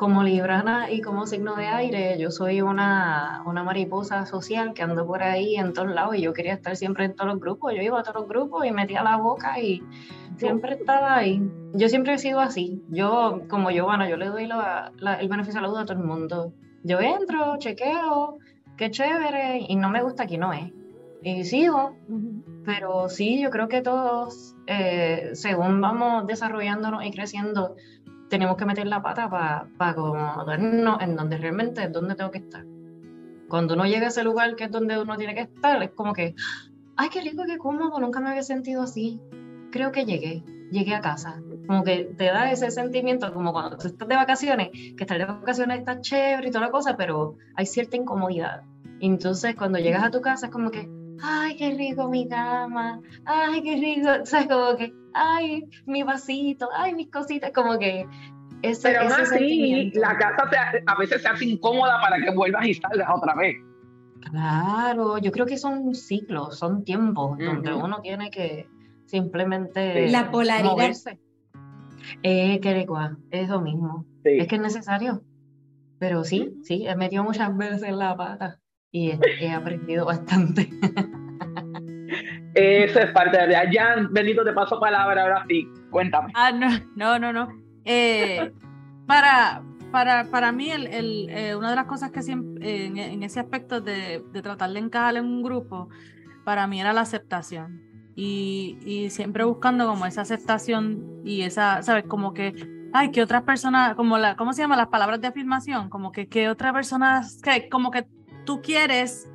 [0.00, 5.06] como Librana y como signo de aire, yo soy una, una mariposa social que ando
[5.06, 7.74] por ahí en todos lados y yo quería estar siempre en todos los grupos.
[7.74, 9.82] Yo iba a todos los grupos y metía la boca y
[10.38, 11.42] siempre estaba ahí.
[11.74, 12.82] Yo siempre he sido así.
[12.88, 16.04] Yo, como yo, bueno, yo le doy el beneficio de la duda a todo el
[16.04, 16.54] mundo.
[16.82, 18.38] Yo entro, chequeo,
[18.78, 20.72] qué chévere, y no me gusta aquí no es.
[21.22, 21.94] Y sigo.
[22.64, 27.76] Pero sí, yo creo que todos, eh, según vamos desarrollándonos y creciendo,
[28.30, 32.38] tenemos que meter la pata para pa acomodarnos en donde realmente es donde tengo que
[32.38, 32.64] estar.
[33.48, 36.14] Cuando uno llega a ese lugar que es donde uno tiene que estar, es como
[36.14, 36.34] que,
[36.96, 39.20] ay, qué rico, qué cómodo, nunca me había sentido así
[39.70, 41.40] creo que llegué, llegué a casa.
[41.66, 45.24] Como que te da ese sentimiento, como cuando tú estás de vacaciones, que estar de
[45.24, 48.62] vacaciones está chévere y toda la cosa, pero hay cierta incomodidad.
[49.00, 50.88] Entonces, cuando llegas a tu casa, es como que,
[51.22, 56.94] ay, qué rico mi cama, ay, qué rico, sabes, como que, ay, mi vasito, ay,
[56.94, 58.06] mis cositas, como que
[58.62, 60.50] ese, Pero más así, la casa
[60.86, 63.56] a veces se hace incómoda para que vuelvas y salgas otra vez.
[64.30, 68.68] Claro, yo creo que son ciclos, son tiempos donde uno tiene que,
[69.06, 70.92] simplemente la polaridad.
[72.22, 72.86] Eh, que
[73.30, 74.04] es lo mismo.
[74.24, 75.22] Es que es necesario.
[75.98, 78.58] Pero sí, sí, he metido muchas veces en la pata
[78.92, 79.10] y
[79.40, 80.68] he, aprendido bastante.
[82.54, 83.96] Eso es parte de allá.
[84.10, 85.68] Benito, te paso palabra ahora sí.
[85.90, 86.32] Cuéntame.
[86.34, 87.32] Ah, no, no, no.
[87.32, 87.48] no.
[87.84, 88.52] Eh,
[89.06, 89.62] para,
[89.92, 93.80] para, para mí, el, el, eh, una de las cosas que siempre, en, ese aspecto
[93.80, 95.88] de, de tratar de encajar en un grupo,
[96.44, 102.04] para mí era la aceptación y, siempre buscando como esa aceptación y esa, ¿sabes?
[102.04, 102.54] Como que,
[102.92, 104.76] ay, que otras personas, como la, ¿cómo se llama?
[104.76, 108.06] Las palabras de afirmación, como que, que otras personas, que como que
[108.50, 109.28] tú quieres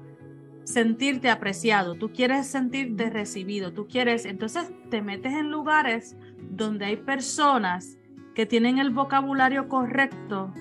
[0.65, 6.17] sentirte apreciado, tú quieres sentirte recibido, tú quieres, entonces te metes en lugares
[6.49, 7.97] donde hay personas
[8.33, 10.53] que tienen el vocabulario correcto,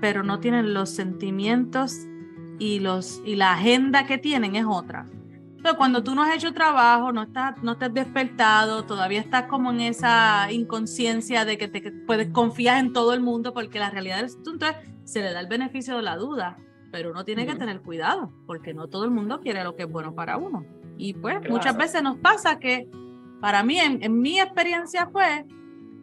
[0.00, 1.98] pero no tienen los sentimientos
[2.58, 5.06] y, los, y la agenda que tienen es otra.
[5.62, 9.70] Pero cuando tú no has hecho trabajo, no estás, no has despertado, todavía estás como
[9.70, 14.20] en esa inconsciencia de que te puedes confías en todo el mundo, porque la realidad
[14.20, 16.56] es entonces se le da el beneficio de la duda,
[16.90, 19.90] pero uno tiene que tener cuidado, porque no todo el mundo quiere lo que es
[19.90, 20.64] bueno para uno.
[20.96, 22.88] Y pues muchas veces nos pasa que,
[23.40, 25.46] para mí, en, mi experiencia fue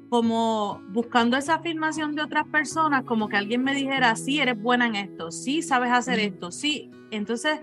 [0.10, 4.88] como buscando esa afirmación de otras personas, como que alguien me dijera, sí, eres buena
[4.88, 6.92] en esto, sí, sabes hacer esto, sí.
[7.12, 7.60] Entonces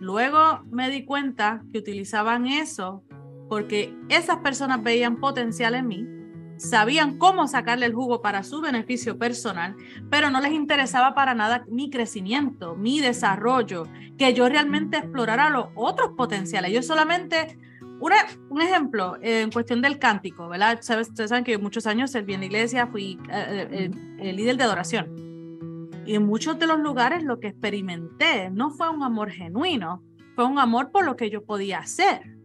[0.00, 3.02] Luego me di cuenta que utilizaban eso
[3.48, 6.06] porque esas personas veían potencial en mí,
[6.58, 9.76] sabían cómo sacarle el jugo para su beneficio personal,
[10.10, 13.84] pero no les interesaba para nada mi crecimiento, mi desarrollo,
[14.18, 16.72] que yo realmente explorara los otros potenciales.
[16.72, 17.58] Yo solamente,
[18.50, 20.78] un ejemplo en cuestión del cántico, ¿verdad?
[20.78, 25.28] Ustedes saben que muchos años serví en la iglesia, fui eh, eh, líder de adoración.
[26.06, 30.02] Y en muchos de los lugares lo que experimenté no fue un amor genuino,
[30.34, 32.37] fue un amor por lo que yo podía hacer.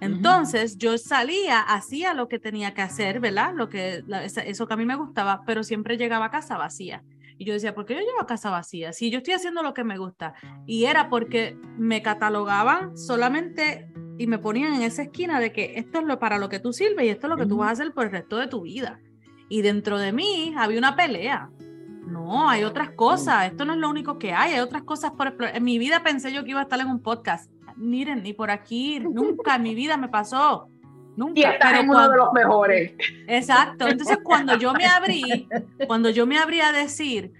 [0.00, 3.54] Entonces yo salía, hacía lo que tenía que hacer, ¿verdad?
[3.54, 4.04] Lo que,
[4.44, 7.02] eso que a mí me gustaba, pero siempre llegaba a casa vacía.
[7.38, 8.92] Y yo decía, ¿por qué yo llevo a casa vacía?
[8.92, 10.34] Si yo estoy haciendo lo que me gusta.
[10.66, 15.98] Y era porque me catalogaban solamente y me ponían en esa esquina de que esto
[15.98, 17.72] es lo para lo que tú sirves y esto es lo que tú vas a
[17.72, 19.00] hacer por el resto de tu vida.
[19.48, 21.50] Y dentro de mí había una pelea.
[22.06, 23.46] No, hay otras cosas.
[23.50, 24.54] Esto no es lo único que hay.
[24.54, 25.56] Hay otras cosas por explorar.
[25.56, 27.50] En mi vida pensé yo que iba a estar en un podcast.
[27.76, 30.68] Miren, ni por aquí, nunca en mi vida me pasó.
[31.16, 31.40] Nunca.
[31.40, 32.92] Y estás en uno de los mejores.
[33.26, 33.88] Exacto.
[33.88, 35.48] Entonces, cuando yo me abrí,
[35.86, 37.32] cuando yo me abrí a decir,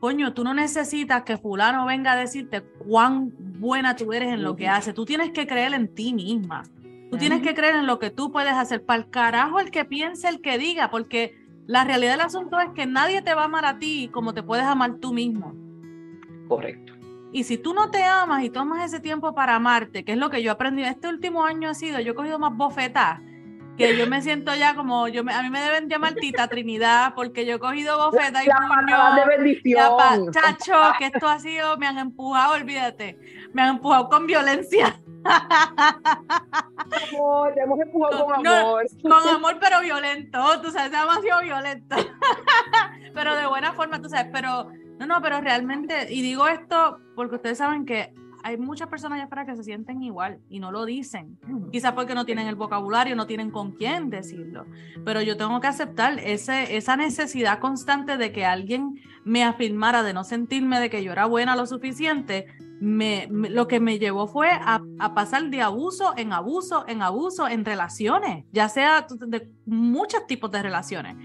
[0.00, 4.56] coño, tú no necesitas que fulano venga a decirte cuán buena tú eres en lo
[4.56, 4.94] que haces.
[4.94, 6.64] Tú tienes que creer en ti misma.
[7.10, 8.84] Tú tienes que creer en lo que tú puedes hacer.
[8.84, 11.36] Para el carajo el que piense, el que diga, porque
[11.66, 14.42] la realidad del asunto es que nadie te va a amar a ti como te
[14.42, 15.54] puedes amar tú mismo.
[16.48, 16.99] Correcto.
[17.32, 20.30] Y si tú no te amas y tomas ese tiempo para amarte, que es lo
[20.30, 23.20] que yo aprendí este último año ha sido, yo he cogido más bofetas,
[23.76, 27.46] que yo me siento ya como, yo a mí me deben llamar Tita Trinidad, porque
[27.46, 29.14] yo he cogido bofetas y puño.
[29.14, 30.32] de bendición.
[30.32, 33.16] chacho, que esto ha sido, me han empujado, olvídate,
[33.52, 35.00] me han empujado con violencia.
[37.12, 38.84] Amor, te hemos empujado con amor.
[39.02, 41.96] con amor, pero violento, tú sabes, demasiado violento.
[43.14, 44.70] pero de buena forma, tú sabes, pero
[45.00, 49.24] no, no, pero realmente, y digo esto porque ustedes saben que hay muchas personas allá
[49.24, 51.38] afuera que se sienten igual y no lo dicen.
[51.72, 54.66] Quizás porque no tienen el vocabulario, no tienen con quién decirlo.
[55.04, 60.12] Pero yo tengo que aceptar ese, esa necesidad constante de que alguien me afirmara, de
[60.12, 62.46] no sentirme de que yo era buena lo suficiente.
[62.80, 67.46] Me, lo que me llevó fue a, a, pasar de abuso en abuso, en abuso,
[67.46, 71.16] en relaciones, ya sea de muchos tipos de relaciones.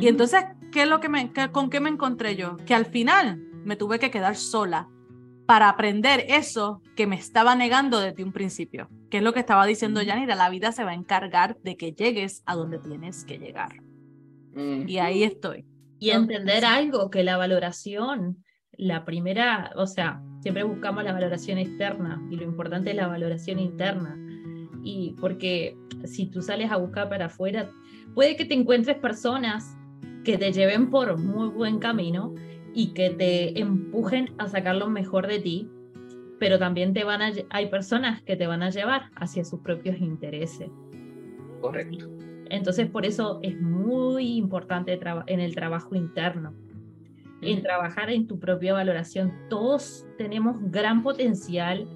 [0.00, 2.56] Y entonces, ¿qué es lo que me, ¿con qué me encontré yo?
[2.66, 4.88] Que al final me tuve que quedar sola
[5.46, 9.66] para aprender eso que me estaba negando desde un principio, que es lo que estaba
[9.66, 13.38] diciendo Yanira, la vida se va a encargar de que llegues a donde tienes que
[13.38, 13.80] llegar.
[14.56, 15.66] Y ahí estoy.
[15.98, 22.22] Y entender algo, que la valoración, la primera, o sea, siempre buscamos la valoración externa
[22.30, 24.16] y lo importante es la valoración interna.
[24.84, 27.70] Y porque si tú sales a buscar para afuera,
[28.14, 29.76] puede que te encuentres personas
[30.24, 32.34] que te lleven por muy buen camino
[32.74, 35.68] y que te empujen a sacar lo mejor de ti,
[36.38, 39.98] pero también te van a, hay personas que te van a llevar hacia sus propios
[39.98, 40.70] intereses.
[41.60, 42.10] Correcto.
[42.50, 46.52] Entonces, por eso es muy importante en el trabajo interno,
[47.40, 49.32] en trabajar en tu propia valoración.
[49.48, 51.86] Todos tenemos gran potencial.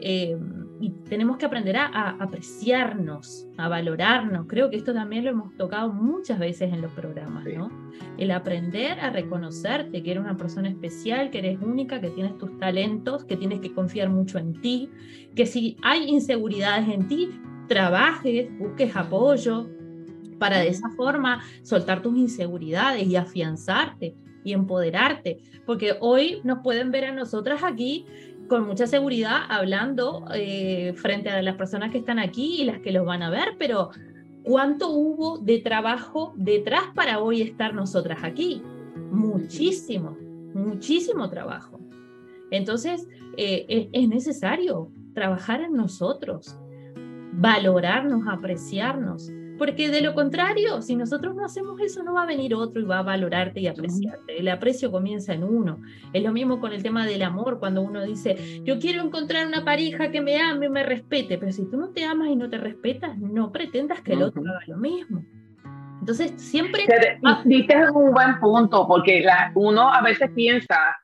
[0.00, 0.36] Eh,
[0.80, 4.46] y tenemos que aprender a, apreciarnos, a valorarnos.
[4.48, 7.70] Creo que esto también lo hemos tocado muchas veces en los programas, ¿no?
[8.18, 12.58] El aprender a reconocerte que eres una persona especial, que eres única, que tienes tus
[12.58, 14.90] talentos, que tienes que confiar mucho en ti,
[15.34, 17.30] que si hay inseguridades en ti,
[17.68, 19.68] trabajes, busques apoyo
[20.38, 26.90] para de esa forma soltar tus inseguridades y afianzarte y empoderarte, porque hoy nos pueden
[26.90, 28.04] ver a nosotras aquí
[28.48, 32.92] con mucha seguridad hablando eh, frente a las personas que están aquí y las que
[32.92, 33.90] los van a ver, pero
[34.42, 38.62] ¿cuánto hubo de trabajo detrás para hoy estar nosotras aquí?
[39.10, 40.16] Muchísimo,
[40.54, 41.80] muchísimo trabajo.
[42.50, 46.58] Entonces, eh, es necesario trabajar en nosotros,
[47.32, 52.54] valorarnos, apreciarnos, porque de lo contrario, si nosotros no hacemos eso, no va a venir
[52.54, 54.38] otro y va a valorarte y apreciarte.
[54.38, 55.80] El aprecio comienza en uno.
[56.12, 59.64] Es lo mismo con el tema del amor, cuando uno dice, yo quiero encontrar una
[59.64, 62.50] pareja que me ame y me respete, pero si tú no te amas y no
[62.50, 65.24] te respetas, no pretendas que el otro haga lo mismo.
[66.00, 66.84] Entonces, siempre...
[67.44, 70.96] Diste un buen punto, porque la, uno a veces piensa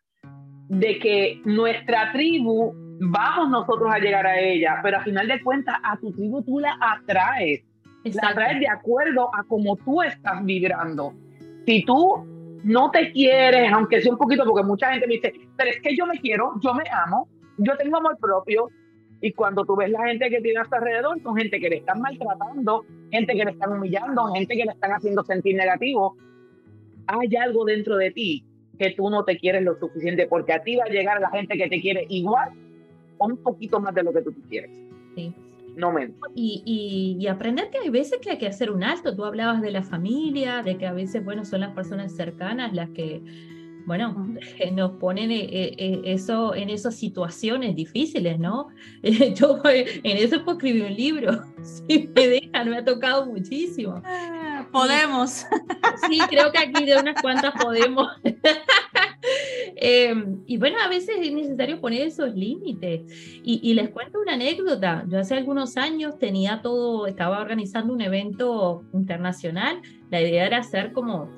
[0.68, 5.76] de que nuestra tribu, vamos nosotros a llegar a ella, pero a final de cuentas,
[5.82, 7.69] a tu tribu tú la atraes
[8.04, 11.12] la traes de acuerdo a cómo tú estás vibrando.
[11.66, 12.24] Si tú
[12.64, 15.96] no te quieres, aunque sea un poquito, porque mucha gente me dice, pero es que
[15.96, 17.28] yo me quiero, yo me amo,
[17.58, 18.68] yo tengo amor propio.
[19.22, 21.76] Y cuando tú ves la gente que tiene a su alrededor, son gente que le
[21.76, 26.16] están maltratando, gente que le están humillando, gente que le están haciendo sentir negativo,
[27.06, 28.44] hay algo dentro de ti
[28.78, 31.58] que tú no te quieres lo suficiente, porque a ti va a llegar la gente
[31.58, 32.50] que te quiere igual
[33.18, 34.70] o un poquito más de lo que tú quieres.
[35.14, 35.34] Sí
[35.80, 36.16] no menos.
[36.34, 39.16] Y, y, aprender que hay veces que hay que hacer un alto.
[39.16, 42.90] Tú hablabas de la familia, de que a veces, bueno, son las personas cercanas las
[42.90, 43.22] que,
[43.86, 44.14] bueno,
[44.72, 48.68] nos ponen eh, eh, eso en esas situaciones difíciles, ¿no?
[49.02, 54.00] Yo en eso puedo escribir un libro, si me dejan, me ha tocado muchísimo.
[54.72, 55.46] Podemos.
[56.08, 58.08] Sí, creo que aquí de unas cuantas podemos.
[59.76, 63.02] Em, y bueno, a veces es necesario poner esos límites.
[63.42, 65.04] Y, les cuento una anécdota.
[65.08, 69.80] Yo hace algunos años tenía todo, estaba organizando un evento internacional.
[70.10, 71.30] La idea era hacer como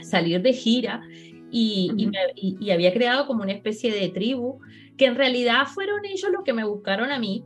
[0.00, 1.02] salir de gira
[1.50, 4.58] y, y, había creado como una especie de tribu
[4.96, 7.44] que en realidad fueron ellos los que me buscaron a mí.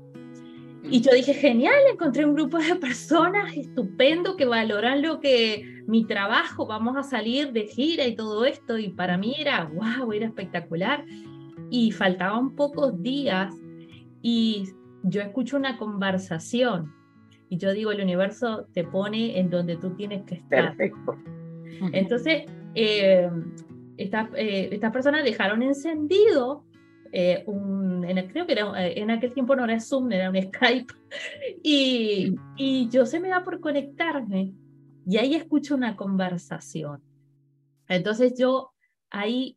[0.89, 6.05] Y yo dije, genial, encontré un grupo de personas estupendo que valoran lo que mi
[6.05, 10.27] trabajo, vamos a salir de gira y todo esto, y para mí era, wow, era
[10.27, 11.05] espectacular.
[11.71, 13.55] Y faltaban pocos días
[14.23, 14.69] y
[15.03, 16.93] yo escucho una conversación
[17.49, 20.77] y yo digo, el universo te pone en donde tú tienes que estar.
[20.77, 21.17] Perfecto.
[21.93, 23.31] Entonces, eh,
[23.99, 26.65] eh, estas personas dejaron encendido
[27.13, 30.93] eh, un, en, creo que era, en aquel tiempo no era Zoom, era un Skype,
[31.63, 34.53] y, y yo se me da por conectarme
[35.07, 37.01] y ahí escucho una conversación.
[37.89, 38.73] Entonces yo
[39.11, 39.57] ahí,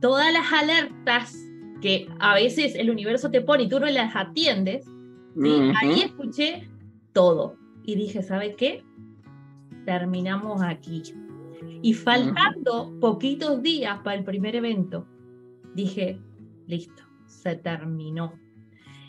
[0.00, 1.34] todas las alertas
[1.82, 4.86] que a veces el universo te pone y tú no las atiendes,
[5.80, 6.68] ahí escuché
[7.12, 8.84] todo y dije, ¿sabes qué?
[9.84, 11.02] Terminamos aquí.
[11.82, 15.06] Y faltando poquitos días para el primer evento,
[15.74, 16.20] dije,
[16.66, 18.34] listo, se terminó.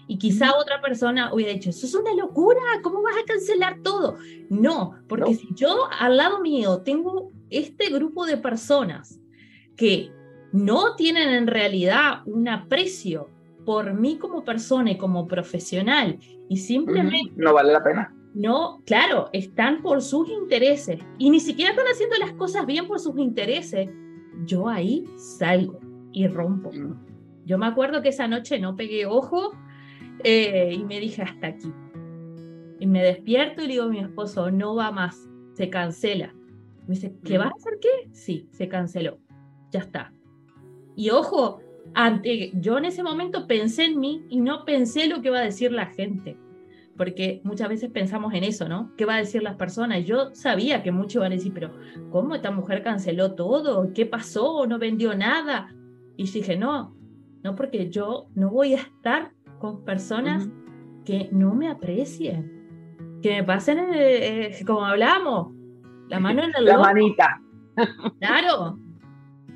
[0.08, 4.18] Y quizá otra persona hubiera dicho, eso es una locura, ¿cómo vas a cancelar todo?
[4.50, 9.20] No, porque si yo al lado mío tengo este grupo de personas
[9.76, 10.12] que
[10.54, 13.30] no tienen en realidad un aprecio
[13.66, 17.34] por mí como persona y como profesional y simplemente...
[17.36, 18.14] No vale la pena.
[18.34, 23.00] No, claro, están por sus intereses y ni siquiera están haciendo las cosas bien por
[23.00, 23.90] sus intereses.
[24.46, 25.80] Yo ahí salgo
[26.14, 26.72] y rompo.
[27.48, 29.54] Yo me acuerdo que esa noche no pegué ojo
[30.26, 31.72] eh, y me dije hasta aquí.
[32.78, 36.36] Y me despierto y digo a mi esposo, no va más, se cancela.
[36.88, 38.10] Me dice, ¿qué vas a hacer qué?
[38.12, 39.20] Sí, se canceló.
[39.72, 40.12] Ya está.
[40.98, 41.62] Y ojo,
[41.94, 45.44] ante, yo en ese momento pensé en mí y no pensé lo que va a
[45.44, 46.38] decir la gente.
[46.98, 48.92] Porque muchas veces pensamos en eso, ¿no?
[48.98, 50.04] ¿Qué va a decir las personas?
[50.04, 51.72] Yo sabía que muchos van a decir, pero
[52.12, 53.94] ¿cómo esta mujer canceló todo?
[53.94, 54.66] ¿Qué pasó?
[54.68, 55.74] ¿No vendió nada?
[56.18, 56.97] Y dije, no,
[57.44, 60.48] no porque yo no voy a estar con personas
[61.06, 65.54] que no me aprecien, que me pasen, eh, eh, como hablamos,
[66.10, 67.42] la mano en el La manita.
[68.20, 68.80] Claro.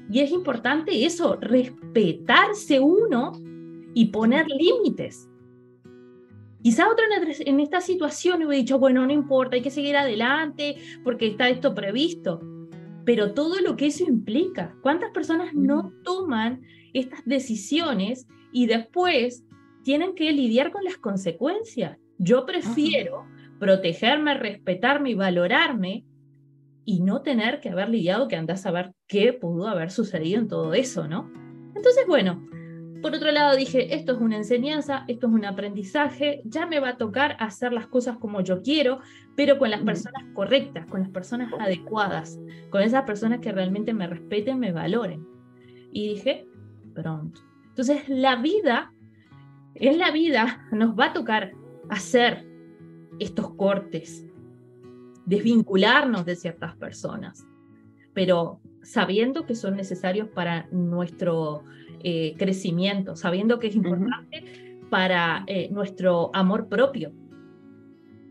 [0.10, 3.32] Y es importante eso, respetarse uno
[3.94, 5.30] y poner límites.
[6.62, 7.06] Quizá otro
[7.40, 11.74] en esta situación hubiera dicho, bueno, no importa, hay que seguir adelante porque está esto
[11.74, 12.40] previsto.
[13.06, 16.62] Pero todo lo que eso implica, ¿cuántas personas no toman
[16.94, 19.46] estas decisiones y después
[19.84, 21.98] tienen que lidiar con las consecuencias.
[22.18, 23.26] Yo prefiero
[23.60, 26.06] protegerme, respetarme y valorarme
[26.86, 30.48] y no tener que haber lidiado que andás a ver qué pudo haber sucedido en
[30.48, 31.32] todo eso, ¿no?
[31.76, 32.48] Entonces, bueno,
[33.02, 36.90] por otro lado dije, esto es una enseñanza, esto es un aprendizaje, ya me va
[36.90, 39.00] a tocar hacer las cosas como yo quiero,
[39.36, 42.40] pero con las personas correctas, con las personas adecuadas,
[42.70, 45.26] con esas personas que realmente me respeten, me valoren.
[45.92, 46.48] Y dije,
[46.94, 47.42] pronto.
[47.70, 48.92] Entonces, la vida
[49.76, 51.54] en la vida nos va a tocar
[51.90, 52.46] hacer
[53.20, 54.26] estos cortes,
[55.26, 57.46] desvincularnos de ciertas personas,
[58.14, 61.64] pero sabiendo que son necesarios para nuestro
[62.04, 64.44] eh, crecimiento, sabiendo que es importante
[64.90, 67.12] para eh, nuestro amor propio.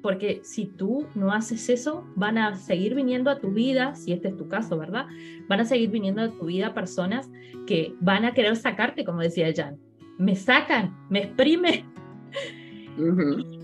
[0.03, 4.29] Porque si tú no haces eso, van a seguir viniendo a tu vida, si este
[4.29, 5.07] es tu caso, ¿verdad?
[5.49, 7.31] Van a seguir viniendo a tu vida personas
[7.67, 9.79] que van a querer sacarte, como decía Jan,
[10.19, 11.93] me sacan, me exprimen.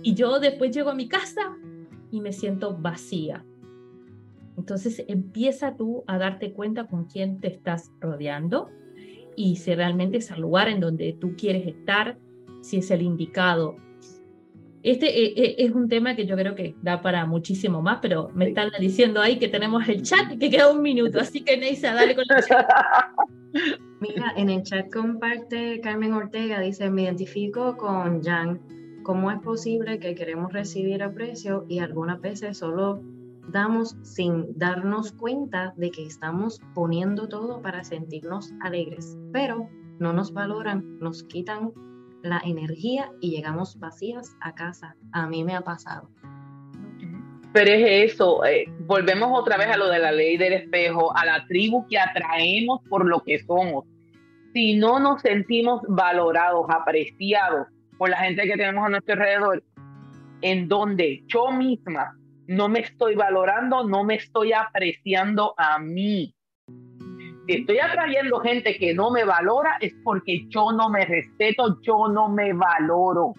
[0.03, 1.57] y, yo después llego a mi casa
[2.11, 3.45] y me siento vacía.
[4.57, 8.71] Entonces empieza tú a darte cuenta con quién te estás rodeando
[9.37, 12.19] y si realmente es el lugar en donde tú quieres estar,
[12.63, 13.77] si es el indicado.
[14.83, 18.31] Este eh, eh, es un tema que yo creo que da para muchísimo más, pero
[18.35, 21.57] me están diciendo ahí que tenemos el chat y que queda un minuto, así que
[21.57, 22.67] Neisa, dale con el chat.
[24.01, 28.61] Mira, en el chat comparte Carmen Ortega, dice, me identifico con Jan.
[29.03, 33.03] ¿Cómo es posible que queremos recibir aprecio y algunas veces solo
[33.49, 39.17] damos sin darnos cuenta de que estamos poniendo todo para sentirnos alegres?
[39.33, 39.69] Pero
[39.99, 41.73] no nos valoran, nos quitan
[42.23, 44.97] la energía y llegamos vacías a casa.
[45.13, 46.11] A mí me ha pasado.
[47.53, 51.25] Pero es eso, eh, volvemos otra vez a lo de la ley del espejo, a
[51.25, 53.87] la tribu que atraemos por lo que somos.
[54.53, 57.67] Si no nos sentimos valorados, apreciados
[57.97, 59.65] por la gente que tenemos a nuestro alrededor,
[60.43, 62.15] en donde yo misma
[62.49, 66.35] no me estoy valorando, no me estoy apreciando a mí.
[67.47, 72.09] Si estoy atrayendo gente que no me valora, es porque yo no me respeto, yo
[72.09, 73.35] no me valoro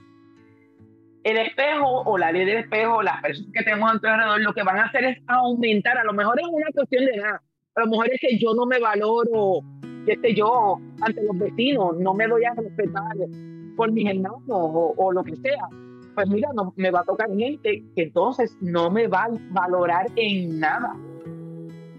[1.30, 4.78] el espejo o la ley del espejo, las personas que tenemos alrededor, lo que van
[4.78, 5.98] a hacer es aumentar.
[5.98, 7.42] A lo mejor es una cuestión de nada.
[7.76, 9.60] A lo mejor es que yo no me valoro,
[10.06, 13.14] que sé yo, ante los vecinos, no me doy a respetar
[13.76, 15.68] por mis hermanos o, lo que sea.
[16.18, 20.08] Pues mira, no, me va a tocar gente que entonces no me va a valorar
[20.16, 20.96] en nada.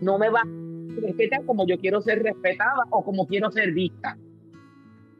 [0.01, 4.19] No me va a respetar como yo quiero ser respetada o como quiero ser vista.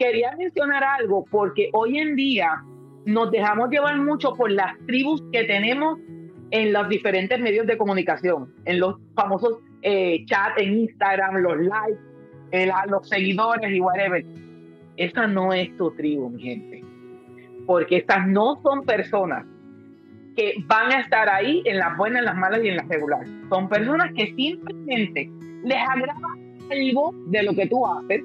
[0.01, 2.65] Quería mencionar algo porque hoy en día
[3.05, 6.01] nos dejamos llevar mucho por las tribus que tenemos
[6.51, 12.91] en los diferentes medios de comunicación, en los famosos eh, chats en Instagram, los likes,
[12.91, 14.27] los seguidores y whatever.
[14.97, 16.88] Esa no es tu tribu, mi gente.
[17.69, 19.45] Porque estas no son personas
[20.35, 23.29] que van a estar ahí en las buenas, en las malas y en las regulares.
[23.51, 25.31] Son personas que simplemente
[25.65, 26.17] les agrada
[26.71, 28.23] algo de lo que tú haces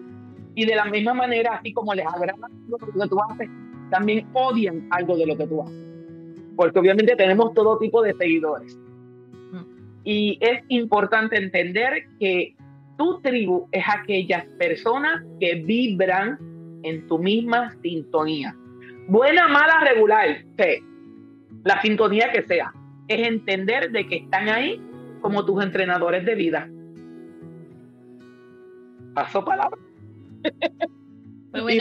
[0.55, 3.49] Y de la misma manera, así como les agrada lo que tú haces,
[3.89, 5.85] también odian algo de lo que tú haces.
[6.55, 8.79] Porque obviamente tenemos todo tipo de seguidores.
[9.51, 9.63] Mm.
[10.05, 12.55] Y es importante entender que
[12.97, 16.37] tu tribu es aquellas personas que vibran
[16.83, 18.55] en tu misma sintonía.
[19.07, 20.83] Buena, mala, regular, sí.
[21.63, 22.73] la sintonía que sea.
[23.07, 24.81] Es entender de que están ahí
[25.21, 26.69] como tus entrenadores de vida.
[29.13, 29.77] Paso palabra.
[31.53, 31.77] Pues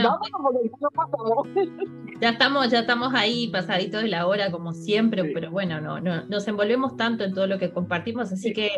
[2.21, 6.27] ya estamos, ya estamos ahí pasaditos de la hora como siempre, pero bueno, no, no,
[6.27, 8.71] nos envolvemos tanto en todo lo que compartimos, así que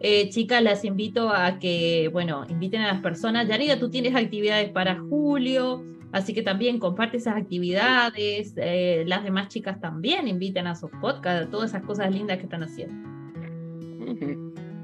[0.00, 3.48] eh, chicas, las invito a que, bueno, inviten a las personas.
[3.48, 5.82] Yanira, tú tienes actividades para julio,
[6.12, 11.50] así que también comparte esas actividades, eh, las demás chicas también inviten a sus podcasts,
[11.50, 13.12] todas esas cosas lindas que están haciendo.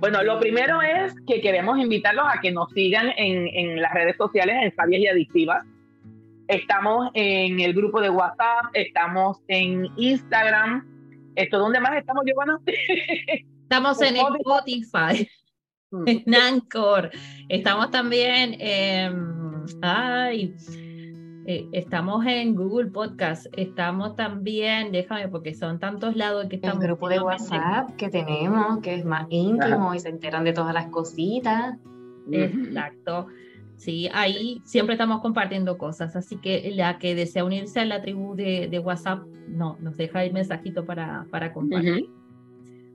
[0.01, 4.57] Bueno, lo primero es que queremos invitarlos a que nos sigan en, las redes sociales
[4.63, 5.67] en Sabias y Adictivas.
[6.47, 10.87] Estamos en el grupo de WhatsApp, estamos en Instagram.
[11.35, 12.61] ¿Esto dónde más estamos, Giovanna?
[13.63, 15.29] Estamos en Spotify,
[16.07, 17.11] en Anchor.
[17.51, 19.67] Estamos también en...
[19.83, 20.55] Ay,
[21.51, 26.85] eh, estamos en Google Podcast, estamos también, déjame, porque son tantos lados que estamos.
[26.85, 30.75] El grupo de WhatsApp que tenemos, que es más íntimo y se enteran de todas
[30.75, 31.79] las cositas.
[32.31, 33.29] Exacto.
[33.77, 38.35] Sí, ahí siempre estamos compartiendo cosas, así que la que desea unirse a la tribu
[38.35, 42.11] de, WhatsApp, no, nos deja el mensajito para, para compartir.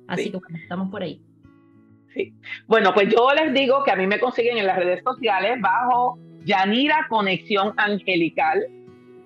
[0.07, 1.19] Así que bueno, estamos por ahí.
[2.13, 2.35] Sí.
[2.67, 6.19] Bueno, pues yo les digo que a mí me consiguen en las redes sociales bajo
[6.45, 8.65] Yanira Conexión Angelical.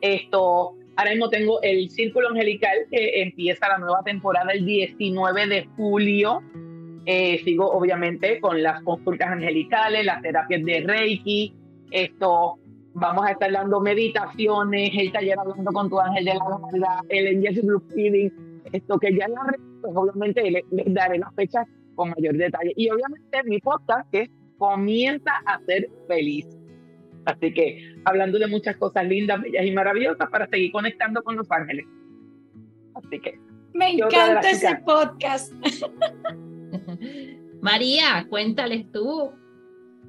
[0.02, 5.66] Esto, ahora mismo tengo el Círculo Angelical que empieza la nueva temporada el 19 de
[5.76, 6.42] julio.
[7.06, 11.56] Eh, sigo obviamente con las consultas angelicales, las terapias de Reiki.
[11.90, 12.60] Esto,
[12.94, 17.38] vamos a estar dando meditaciones, el taller hablando con tu ángel de la guarda, el
[17.38, 18.62] Angel Group Feeding.
[18.72, 19.34] Esto que ya en
[19.82, 21.66] pues obviamente les, les daré las fechas
[21.96, 22.74] con mayor detalle.
[22.76, 26.46] Y obviamente mi podcast que comienza a ser feliz
[27.28, 31.52] Así que hablando de muchas cosas lindas, bellas y maravillosas para seguir conectando con los
[31.52, 31.86] ángeles.
[32.96, 33.38] Así que.
[33.74, 35.52] Me encanta ese podcast.
[37.62, 39.34] María, cuéntales tú.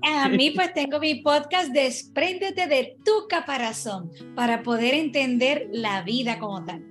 [0.00, 6.38] A mí pues tengo mi podcast Despréndete de tu caparazón para poder entender la vida
[6.38, 6.84] como tal.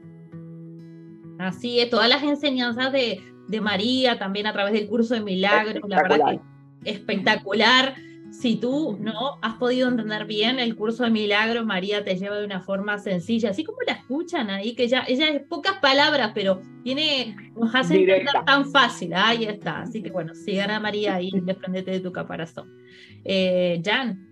[1.39, 5.81] Así es, todas las enseñanzas de, de María, también a través del curso de milagros,
[5.87, 6.41] la verdad
[6.83, 7.95] que espectacular
[8.31, 12.45] si tú no has podido entender bien el curso de milagro, María te lleva de
[12.45, 16.61] una forma sencilla, así como la escuchan ahí, que ella, ella es pocas palabras, pero
[16.83, 19.13] tiene, nos hace entender tan fácil.
[19.13, 19.81] Ahí está.
[19.81, 22.71] Así que bueno, sigan a María y desprendete de tu caparazón.
[23.23, 24.25] Eh, Jan.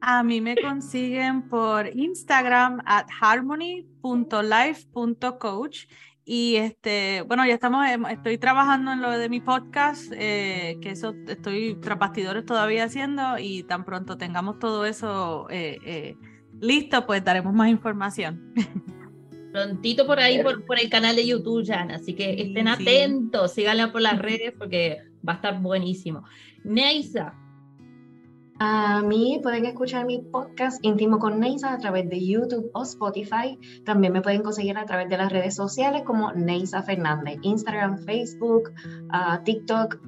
[0.00, 5.86] A mí me consiguen por Instagram at harmony.life.coach
[6.30, 11.14] y este, bueno, ya estamos, estoy trabajando en lo de mi podcast, eh, que eso
[11.26, 16.16] estoy tras bastidores todavía haciendo y tan pronto tengamos todo eso eh, eh,
[16.60, 18.52] listo, pues daremos más información.
[19.54, 23.90] Prontito por ahí, por, por el canal de YouTube, Jan, así que estén atentos, síganla
[23.90, 26.24] por las redes porque va a estar buenísimo.
[26.62, 27.34] Neisa,
[28.60, 33.58] a mí pueden escuchar mi podcast íntimo con Neisa a través de YouTube o Spotify.
[33.84, 38.70] También me pueden conseguir a través de las redes sociales como Neisa Fernández, Instagram, Facebook,
[39.12, 39.98] uh, TikTok.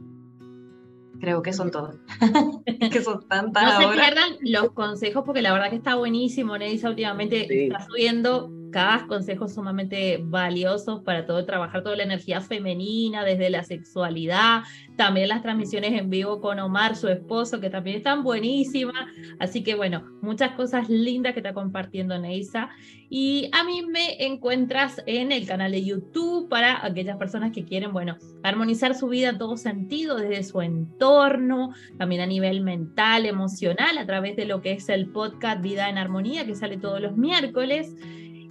[1.21, 1.97] Creo que son todos.
[2.91, 3.79] que son tantas.
[3.79, 6.59] No se pierdan los consejos porque la verdad que está buenísimo.
[6.59, 13.25] Neisa últimamente está subiendo cada consejo sumamente valiosos para todo trabajar toda la energía femenina,
[13.25, 14.63] desde la sexualidad,
[14.97, 19.07] también las transmisiones en vivo con Omar, su esposo, que también están buenísimas.
[19.39, 22.71] Así que bueno, muchas cosas lindas que está compartiendo Neisa.
[23.13, 27.93] Y a mí me encuentras en el canal de YouTube para aquellas personas que quieren,
[27.93, 33.99] bueno, armonizar su vida en todo sentido, desde su entorno, también a nivel mental, emocional,
[33.99, 37.17] a través de lo que es el podcast Vida en Armonía, que sale todos los
[37.17, 37.97] miércoles.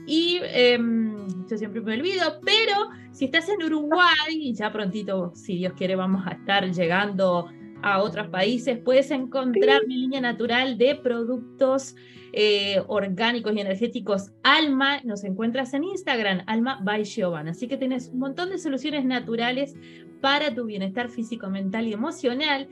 [0.10, 5.74] Y em, yo siempre me olvido, pero si estás en Uruguay, ya prontito, si Dios
[5.74, 7.48] quiere, vamos a estar llegando
[7.84, 11.96] a otros países, puedes encontrar mi línea natural de productos
[12.34, 15.00] eh, orgánicos y energéticos Alma.
[15.04, 17.52] Nos encuentras en Instagram, Alma by Giovanna.
[17.52, 19.76] Así que tienes un montón de soluciones naturales
[20.22, 22.68] para tu bienestar físico, mental y emocional.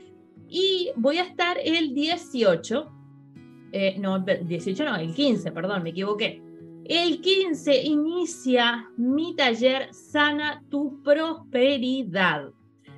[0.48, 2.90] Y voy a estar el 18,
[3.70, 6.47] eh, no, 18 no, el 15, perdón, me equivoqué
[6.88, 12.48] el 15 inicia mi taller Sana tu Prosperidad.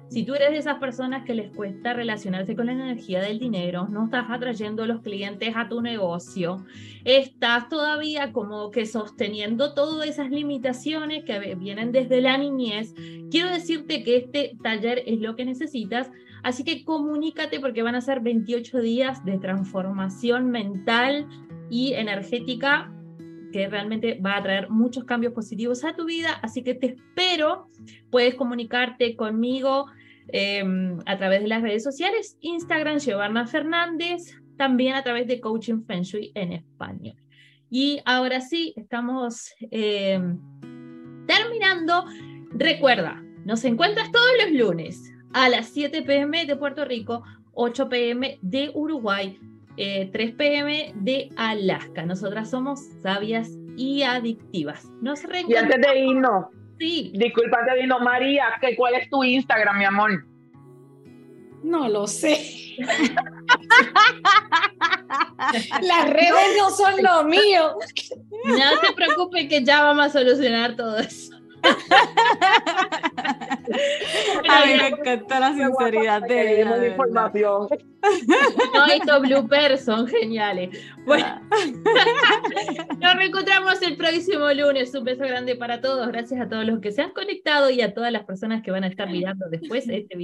[0.08, 3.88] Si tú eres de esas personas que les cuesta relacionarse con la energía del dinero,
[3.88, 6.64] no estás atrayendo los clientes a tu negocio,
[7.04, 12.94] estás todavía como que sosteniendo todas esas limitaciones que vienen desde la niñez,
[13.30, 16.10] quiero decirte que este taller es lo que necesitas,
[16.44, 21.26] así que comunícate porque van a ser 28 días de transformación mental
[21.70, 22.92] y energética
[23.52, 27.68] que realmente va a traer muchos cambios positivos a tu vida, así que te espero,
[28.10, 29.86] puedes comunicarte conmigo
[30.32, 35.82] Em, a través de las redes sociales, Instagram, Giovanna Fernández, también a través de Coaching
[35.86, 37.16] Feng Shui en español.
[37.68, 40.38] Y ahora sí, estamos em,
[41.26, 42.04] terminando.
[42.52, 48.38] Recuerda, nos encuentras todos los lunes a las 7 pm de Puerto Rico, 8 pm
[48.42, 49.38] de Uruguay,
[49.80, 52.04] 3 eh, pm de Alaska.
[52.04, 54.86] Nosotras somos sabias y adictivas.
[55.00, 56.46] Nos y antes de irnos,
[56.78, 57.12] Sí.
[57.14, 58.44] Disculpa, te vino María,
[58.76, 60.24] ¿cuál es tu Instagram, mi amor?
[61.62, 62.76] No lo sé.
[65.82, 67.74] Las redes no son lo mío.
[68.46, 71.39] No te preocupes que ya vamos a solucionar todo eso.
[74.48, 76.86] A mí me encanta la sinceridad de ella.
[76.86, 77.68] información.
[78.74, 80.70] No, estos bloopers son geniales.
[81.04, 81.40] Bueno,
[83.00, 84.94] nos reencontramos el próximo lunes.
[84.94, 86.08] Un beso grande para todos.
[86.08, 88.84] Gracias a todos los que se han conectado y a todas las personas que van
[88.84, 90.18] a estar mirando después este video.